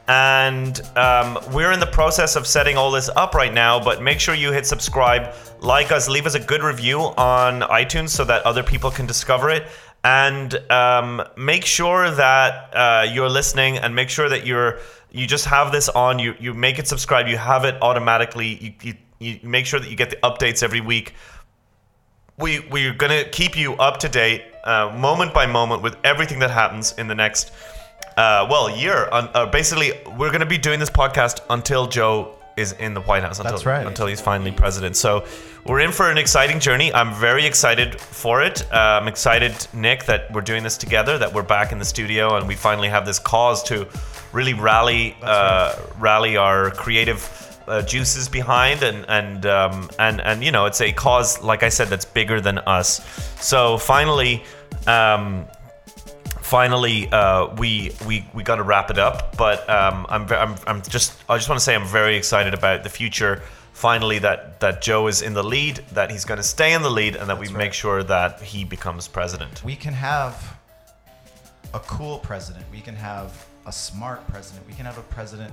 And 0.07 0.81
um, 0.97 1.39
we're 1.53 1.71
in 1.71 1.79
the 1.79 1.85
process 1.87 2.35
of 2.35 2.45
setting 2.45 2.75
all 2.75 2.91
this 2.91 3.09
up 3.15 3.33
right 3.33 3.53
now, 3.53 3.81
but 3.81 4.01
make 4.01 4.19
sure 4.19 4.35
you 4.35 4.51
hit 4.51 4.65
subscribe, 4.65 5.33
like 5.61 5.91
us, 5.91 6.09
leave 6.09 6.25
us 6.25 6.35
a 6.35 6.39
good 6.39 6.61
review 6.61 6.99
on 6.99 7.61
iTunes 7.61 8.09
so 8.09 8.25
that 8.25 8.45
other 8.45 8.63
people 8.63 8.91
can 8.91 9.05
discover 9.05 9.49
it. 9.49 9.67
And 10.03 10.53
um, 10.69 11.21
make 11.37 11.63
sure 11.63 12.11
that 12.11 12.75
uh, 12.75 13.07
you're 13.09 13.29
listening 13.29 13.77
and 13.77 13.95
make 13.95 14.09
sure 14.09 14.27
that 14.27 14.45
you're 14.45 14.79
you 15.11 15.27
just 15.27 15.45
have 15.45 15.71
this 15.71 15.87
on. 15.87 16.19
You 16.19 16.35
you 16.39 16.53
make 16.53 16.79
it 16.79 16.87
subscribe. 16.87 17.27
You 17.27 17.37
have 17.37 17.63
it 17.63 17.75
automatically. 17.81 18.47
You, 18.47 18.73
you, 18.81 18.93
you 19.19 19.39
make 19.47 19.65
sure 19.65 19.79
that 19.79 19.89
you 19.89 19.95
get 19.95 20.09
the 20.09 20.17
updates 20.17 20.61
every 20.61 20.81
week 20.81 21.13
we 22.37 22.59
we're 22.71 22.93
gonna 22.93 23.23
keep 23.23 23.55
you 23.57 23.73
up 23.75 23.99
to 23.99 24.09
date, 24.09 24.43
uh, 24.63 24.95
moment 24.97 25.33
by 25.33 25.45
moment, 25.45 25.81
with 25.81 25.95
everything 26.03 26.39
that 26.39 26.51
happens 26.51 26.93
in 26.97 27.07
the 27.07 27.15
next, 27.15 27.51
uh, 28.17 28.47
well, 28.49 28.75
year. 28.75 29.07
On, 29.11 29.29
uh, 29.33 29.45
basically, 29.45 29.91
we're 30.17 30.31
gonna 30.31 30.45
be 30.45 30.57
doing 30.57 30.79
this 30.79 30.89
podcast 30.89 31.39
until 31.49 31.87
Joe 31.87 32.35
is 32.55 32.73
in 32.73 32.93
the 32.93 33.01
White 33.01 33.23
House. 33.23 33.39
Until, 33.39 33.53
That's 33.53 33.65
right. 33.65 33.85
Until 33.85 34.07
he's 34.07 34.21
finally 34.21 34.51
president. 34.51 34.95
So 34.95 35.25
we're 35.65 35.79
in 35.79 35.91
for 35.91 36.09
an 36.09 36.17
exciting 36.17 36.59
journey. 36.59 36.93
I'm 36.93 37.13
very 37.13 37.45
excited 37.45 37.99
for 37.99 38.43
it. 38.43 38.63
Uh, 38.71 38.99
I'm 39.01 39.07
excited, 39.07 39.67
Nick, 39.73 40.05
that 40.05 40.31
we're 40.31 40.41
doing 40.41 40.63
this 40.63 40.77
together. 40.77 41.17
That 41.17 41.33
we're 41.33 41.43
back 41.43 41.71
in 41.71 41.79
the 41.79 41.85
studio 41.85 42.35
and 42.37 42.47
we 42.47 42.55
finally 42.55 42.89
have 42.89 43.05
this 43.05 43.19
cause 43.19 43.63
to 43.63 43.87
really 44.31 44.53
rally 44.53 45.15
uh, 45.21 45.75
rally 45.99 46.37
our 46.37 46.71
creative 46.71 47.61
uh, 47.67 47.81
juices 47.83 48.27
behind 48.27 48.83
and 48.83 49.05
and 49.07 49.45
um, 49.45 49.89
and 49.99 50.19
and 50.21 50.43
you 50.43 50.51
know 50.51 50.65
it's 50.65 50.81
a 50.81 50.91
cause 50.91 51.41
like 51.41 51.63
I 51.63 51.69
said 51.69 51.87
that's 51.87 52.05
bigger 52.05 52.41
than 52.41 52.57
us. 52.59 53.01
So 53.41 53.77
finally, 53.77 54.43
um, 54.87 55.45
finally 56.53 57.11
uh, 57.11 57.47
we 57.55 57.91
we 58.05 58.23
we 58.31 58.43
got 58.43 58.57
to 58.57 58.61
wrap 58.61 58.91
it 58.91 58.99
up. 58.99 59.35
But 59.35 59.67
um, 59.67 60.05
I'm 60.07 60.31
I'm 60.31 60.55
I'm 60.67 60.81
just 60.83 61.09
I 61.27 61.35
just 61.37 61.49
want 61.49 61.57
to 61.59 61.65
say 61.65 61.73
I'm 61.73 61.87
very 61.87 62.15
excited 62.15 62.53
about 62.53 62.83
the 62.83 62.89
future. 62.89 63.41
Finally, 63.73 64.19
that 64.19 64.59
that 64.59 64.79
Joe 64.79 65.07
is 65.07 65.23
in 65.23 65.33
the 65.33 65.43
lead, 65.43 65.77
that 65.93 66.11
he's 66.11 66.25
going 66.25 66.37
to 66.37 66.49
stay 66.57 66.73
in 66.73 66.83
the 66.83 66.91
lead, 66.91 67.15
and 67.15 67.27
that 67.27 67.39
we 67.39 67.49
make 67.49 67.73
sure 67.73 68.03
that 68.03 68.39
he 68.39 68.63
becomes 68.63 69.07
president. 69.07 69.63
We 69.63 69.75
can 69.75 69.93
have 69.93 70.35
a 71.73 71.79
cool 71.79 72.19
president. 72.19 72.65
We 72.71 72.81
can 72.81 72.95
have 72.95 73.29
a 73.65 73.71
smart 73.71 74.27
president. 74.27 74.67
We 74.67 74.75
can 74.75 74.85
have 74.85 74.99
a 74.99 75.07
president 75.17 75.51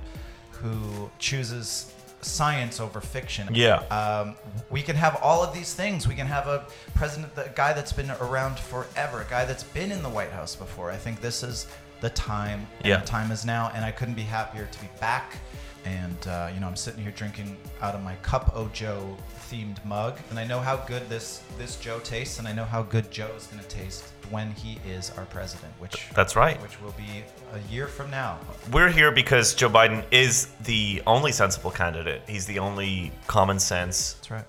who 0.51 1.11
chooses 1.19 1.95
science 2.23 2.81
over 2.81 3.01
fiction. 3.01 3.49
Yeah. 3.53 3.79
Um, 3.91 4.37
we 4.71 4.83
can 4.83 4.97
have 4.97 5.19
all 5.23 5.43
of 5.43 5.55
these 5.55 5.75
things. 5.75 6.07
We 6.07 6.15
can 6.15 6.27
have 6.27 6.47
a 6.47 6.67
president, 6.95 7.33
a 7.37 7.51
guy 7.55 7.73
that's 7.73 7.93
been 7.93 8.11
around 8.21 8.59
forever, 8.59 9.23
a 9.23 9.31
guy 9.31 9.45
that's 9.45 9.65
been 9.65 9.91
in 9.93 10.03
the 10.03 10.09
White 10.09 10.31
House 10.31 10.55
before. 10.55 10.91
I 10.91 10.97
think 10.97 11.21
this 11.21 11.43
is 11.43 11.67
the 12.01 12.11
time. 12.11 12.67
Yeah. 12.85 13.01
The 13.01 13.07
time 13.07 13.31
is 13.31 13.45
now, 13.45 13.71
and 13.75 13.85
I 13.85 13.91
couldn't 13.91 14.15
be 14.15 14.23
happier 14.23 14.69
to 14.71 14.81
be 14.81 14.89
back. 15.01 15.37
And 15.85 16.27
uh, 16.29 16.51
you 16.53 16.61
know, 16.61 16.66
I'm 16.66 16.77
sitting 16.77 17.03
here 17.03 17.12
drinking 17.12 17.57
out 17.81 17.95
of 17.95 18.03
my 18.03 18.14
Cup 18.16 18.53
O 18.55 18.69
Joe 18.73 19.16
themed 19.51 19.83
mug, 19.85 20.19
and 20.31 20.38
I 20.38 20.45
know 20.45 20.61
how 20.61 20.77
good 20.77 21.09
this 21.09 21.43
this 21.59 21.77
Joe 21.77 21.99
tastes, 22.01 22.38
and 22.38 22.47
I 22.47 22.53
know 22.53 22.64
how 22.64 22.83
good 22.83 23.11
Joe 23.11 23.31
is 23.37 23.47
going 23.47 23.62
to 23.62 23.69
taste 23.69 24.05
when 24.31 24.53
he 24.53 24.79
is 24.88 25.11
our 25.16 25.25
president, 25.27 25.73
which 25.81 26.09
That's 26.14 26.37
right. 26.37 26.61
which 26.62 26.81
will 26.81 26.93
be 26.93 27.25
a 27.53 27.73
year 27.73 27.87
from 27.88 28.11
now. 28.11 28.38
We're 28.71 28.90
here 28.90 29.11
because 29.11 29.55
Joe 29.55 29.69
Biden 29.71 30.05
is 30.11 30.49
the 30.64 31.03
only 31.07 31.33
sensible 31.33 31.71
candidate. 31.71 32.23
He's 32.29 32.47
the 32.47 32.59
only 32.61 33.11
common 33.27 33.59
sense 33.59 34.12
That's 34.14 34.31
right. 34.31 34.45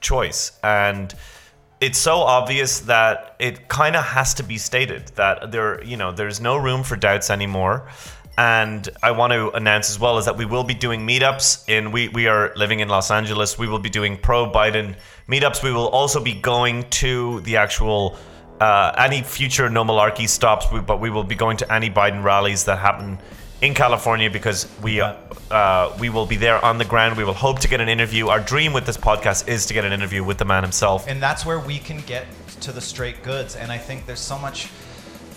choice 0.00 0.52
and 0.62 1.14
it's 1.80 1.98
so 1.98 2.18
obvious 2.18 2.80
that 2.80 3.34
it 3.40 3.66
kind 3.68 3.96
of 3.96 4.04
has 4.04 4.34
to 4.34 4.42
be 4.44 4.56
stated 4.56 5.08
that 5.16 5.50
there 5.50 5.82
you 5.82 5.96
know 5.96 6.12
there's 6.12 6.40
no 6.40 6.56
room 6.56 6.82
for 6.84 6.94
doubts 6.96 7.28
anymore 7.30 7.88
and 8.38 8.88
i 9.02 9.10
want 9.10 9.32
to 9.32 9.50
announce 9.50 9.90
as 9.90 9.98
well 9.98 10.18
is 10.18 10.24
that 10.24 10.36
we 10.36 10.44
will 10.44 10.64
be 10.64 10.74
doing 10.74 11.06
meetups 11.06 11.68
in 11.68 11.92
we, 11.92 12.08
we 12.08 12.26
are 12.26 12.52
living 12.56 12.80
in 12.80 12.88
los 12.88 13.10
angeles 13.10 13.58
we 13.58 13.68
will 13.68 13.78
be 13.78 13.90
doing 13.90 14.16
pro 14.16 14.50
biden 14.50 14.94
meetups 15.28 15.62
we 15.62 15.72
will 15.72 15.88
also 15.88 16.22
be 16.22 16.34
going 16.34 16.88
to 16.90 17.40
the 17.40 17.56
actual 17.56 18.16
uh, 18.60 18.92
any 18.96 19.22
future 19.22 19.68
no 19.68 19.84
malarkey 19.84 20.28
stops 20.28 20.66
but 20.86 21.00
we 21.00 21.10
will 21.10 21.24
be 21.24 21.34
going 21.34 21.56
to 21.56 21.70
any 21.72 21.90
biden 21.90 22.22
rallies 22.22 22.64
that 22.64 22.78
happen 22.78 23.18
in 23.60 23.74
california 23.74 24.30
because 24.30 24.68
we 24.82 25.00
uh, 25.00 25.14
uh, 25.50 25.94
we 26.00 26.08
will 26.08 26.24
be 26.24 26.36
there 26.36 26.64
on 26.64 26.78
the 26.78 26.84
ground. 26.86 27.14
We 27.18 27.24
will 27.24 27.34
hope 27.34 27.58
to 27.58 27.68
get 27.68 27.78
an 27.78 27.88
interview. 27.90 28.28
Our 28.28 28.40
dream 28.40 28.72
with 28.72 28.86
this 28.86 28.96
podcast 28.96 29.48
is 29.48 29.66
to 29.66 29.74
get 29.74 29.84
an 29.84 29.92
interview 29.92 30.24
with 30.24 30.38
the 30.38 30.46
man 30.46 30.62
himself. 30.62 31.06
and 31.06 31.22
that's 31.22 31.44
where 31.44 31.60
we 31.60 31.78
can 31.78 32.00
get 32.06 32.26
to 32.62 32.72
the 32.72 32.80
straight 32.80 33.22
goods 33.24 33.56
and 33.56 33.72
i 33.72 33.78
think 33.78 34.06
there's 34.06 34.20
so 34.20 34.38
much 34.38 34.70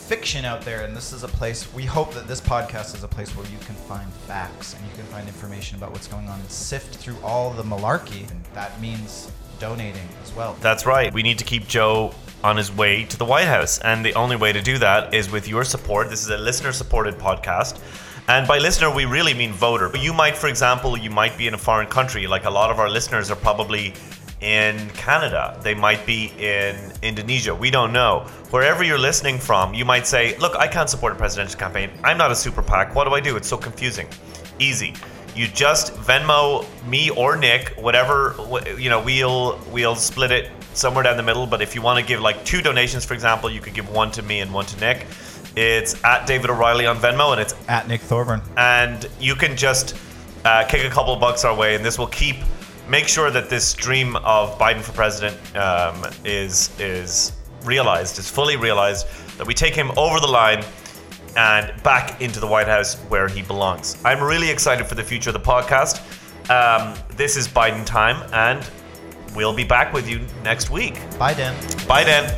fiction 0.08 0.46
out 0.46 0.62
there 0.62 0.84
and 0.84 0.96
this 0.96 1.12
is 1.12 1.24
a 1.24 1.28
place 1.28 1.74
we 1.74 1.84
hope 1.84 2.14
that 2.14 2.28
this 2.28 2.40
podcast 2.40 2.94
is 2.96 3.04
a 3.04 3.08
place 3.08 3.36
where 3.36 3.46
you 3.48 3.58
can 3.66 3.74
find 3.74 4.12
facts 4.14 4.76
and 4.76 4.86
you 4.86 4.94
can 4.94 5.04
find 5.06 5.28
information 5.28 5.78
about 5.78 5.92
what's 5.92 6.08
going 6.08 6.28
on 6.28 6.40
and 6.40 6.50
sift 6.50 6.96
through 6.98 7.18
all 7.24 7.50
the 7.50 7.64
malarkey 7.64 8.30
and 8.30 8.44
that 8.54 8.80
means 8.80 9.32
donating 9.60 10.08
as 10.22 10.32
well 10.36 10.56
That's 10.62 10.86
right. 10.86 11.14
We 11.14 11.24
need 11.24 11.40
to 11.40 11.46
keep 11.46 11.68
Joe 11.68 12.14
on 12.44 12.58
his 12.58 12.72
way 12.72 13.06
to 13.06 13.18
the 13.18 13.26
White 13.26 13.48
House. 13.48 13.80
And 13.80 14.06
the 14.06 14.14
only 14.14 14.36
way 14.36 14.54
to 14.54 14.62
do 14.62 14.78
that 14.78 15.14
is 15.14 15.32
with 15.32 15.48
your 15.48 15.64
support. 15.64 16.10
This 16.10 16.22
is 16.22 16.30
a 16.30 16.38
listener 16.38 16.72
supported 16.72 17.16
podcast. 17.16 17.80
And 18.28 18.48
by 18.48 18.60
listener, 18.60 18.94
we 18.94 19.06
really 19.06 19.34
mean 19.34 19.52
voter. 19.52 19.90
But 19.90 20.02
you 20.02 20.14
might, 20.14 20.36
for 20.38 20.48
example, 20.48 20.98
you 20.98 21.10
might 21.10 21.38
be 21.38 21.48
in 21.48 21.54
a 21.54 21.58
foreign 21.58 21.88
country. 21.88 22.28
Like 22.28 22.46
a 22.46 22.50
lot 22.50 22.70
of 22.70 22.80
our 22.80 22.90
listeners 22.90 23.32
are 23.32 23.36
probably 23.36 23.94
in 24.46 24.90
Canada. 24.92 25.60
They 25.64 25.74
might 25.74 26.06
be 26.06 26.32
in 26.38 26.78
Indonesia. 27.02 27.54
We 27.56 27.72
don't 27.72 27.92
know. 27.92 28.28
Wherever 28.52 28.84
you're 28.84 29.00
listening 29.00 29.40
from, 29.40 29.74
you 29.74 29.86
might 29.86 30.06
say, 30.06 30.38
Look, 30.38 30.56
I 30.56 30.68
can't 30.68 30.90
support 30.90 31.14
a 31.14 31.16
presidential 31.16 31.60
campaign. 31.60 31.90
I'm 32.04 32.18
not 32.18 32.32
a 32.32 32.36
super 32.36 32.62
PAC. 32.62 32.94
What 32.94 33.06
do 33.06 33.16
I 33.16 33.20
do? 33.20 33.36
It's 33.38 33.50
so 33.50 33.58
confusing. 33.58 34.08
Easy. 34.60 34.94
You 35.36 35.48
just 35.48 35.94
Venmo 35.96 36.66
me 36.88 37.10
or 37.10 37.36
Nick, 37.36 37.74
whatever, 37.76 38.36
you 38.78 38.90
know, 38.90 39.02
we'll, 39.02 39.60
we'll 39.72 39.96
split 39.96 40.32
it 40.32 40.52
somewhere 40.74 41.04
down 41.04 41.18
the 41.18 41.24
middle. 41.24 41.48
But 41.48 41.62
if 41.62 41.74
you 41.74 41.82
want 41.82 42.00
to 42.00 42.06
give 42.06 42.22
like 42.22 42.46
two 42.46 42.62
donations, 42.62 43.04
for 43.04 43.16
example, 43.16 43.50
you 43.50 43.60
could 43.60 43.74
give 43.74 43.90
one 43.90 44.12
to 44.12 44.22
me 44.22 44.42
and 44.42 44.54
one 44.54 44.66
to 44.68 44.80
Nick. 44.80 45.08
It's 45.56 46.02
at 46.06 46.28
David 46.28 46.52
O'Reilly 46.52 46.86
on 46.86 46.98
Venmo, 46.98 47.32
and 47.32 47.42
it's 47.42 47.56
at 47.68 47.88
nick 47.88 48.02
thorburn 48.02 48.42
and 48.58 49.10
you 49.20 49.36
can 49.36 49.56
just 49.56 49.96
uh, 50.44 50.66
kick 50.68 50.86
a 50.86 50.90
couple 50.90 51.14
of 51.14 51.20
bucks 51.20 51.44
our 51.44 51.56
way, 51.56 51.76
and 51.76 51.84
this 51.84 51.98
will 51.98 52.08
keep 52.08 52.36
make 52.88 53.08
sure 53.08 53.32
that 53.32 53.50
this 53.50 53.74
dream 53.74 54.16
of 54.18 54.58
Biden 54.58 54.82
for 54.82 54.92
president 54.92 55.38
um, 55.56 56.06
is 56.24 56.70
is 56.80 57.34
realized, 57.64 58.20
is 58.20 58.30
fully 58.30 58.58
realized, 58.58 59.08
that 59.38 59.48
we 59.48 59.54
take 59.54 59.74
him 59.74 59.92
over 59.98 60.20
the 60.20 60.28
line 60.28 60.64
and 61.36 61.72
back 61.84 62.22
into 62.22 62.40
the 62.40 62.48
White 62.48 62.68
House 62.68 62.96
where 63.10 63.28
he 63.28 63.42
belongs. 63.42 63.98
I'm 64.06 64.24
really 64.24 64.50
excited 64.50 64.86
for 64.88 64.96
the 64.96 65.04
future 65.04 65.32
of 65.32 65.34
the 65.34 65.40
podcast. 65.40 66.00
Um, 66.50 66.96
this 67.18 67.36
is 67.36 67.48
Biden 67.48 67.86
time, 67.86 68.28
and 68.32 68.66
we'll 69.36 69.56
be 69.56 69.64
back 69.64 69.94
with 69.94 70.08
you 70.10 70.22
next 70.44 70.70
week. 70.70 70.96
Bye, 71.18 71.34
Dan. 71.34 71.56
Bye, 71.88 72.04
Dan. 72.04 72.32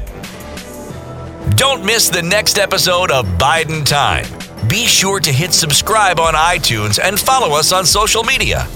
Don't 1.55 1.83
miss 1.85 2.09
the 2.09 2.21
next 2.21 2.57
episode 2.57 3.11
of 3.11 3.25
Biden 3.37 3.85
Time. 3.85 4.25
Be 4.67 4.85
sure 4.85 5.19
to 5.19 5.31
hit 5.31 5.53
subscribe 5.53 6.19
on 6.19 6.33
iTunes 6.33 6.99
and 7.01 7.19
follow 7.19 7.55
us 7.55 7.71
on 7.71 7.85
social 7.85 8.23
media. 8.23 8.67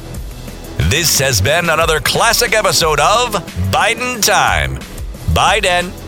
This 0.92 1.20
has 1.20 1.40
been 1.40 1.70
another 1.70 2.02
classic 2.02 2.52
episode 2.52 3.00
of 3.00 3.32
Biden 3.72 4.22
Time. 4.22 4.76
Biden. 5.34 6.01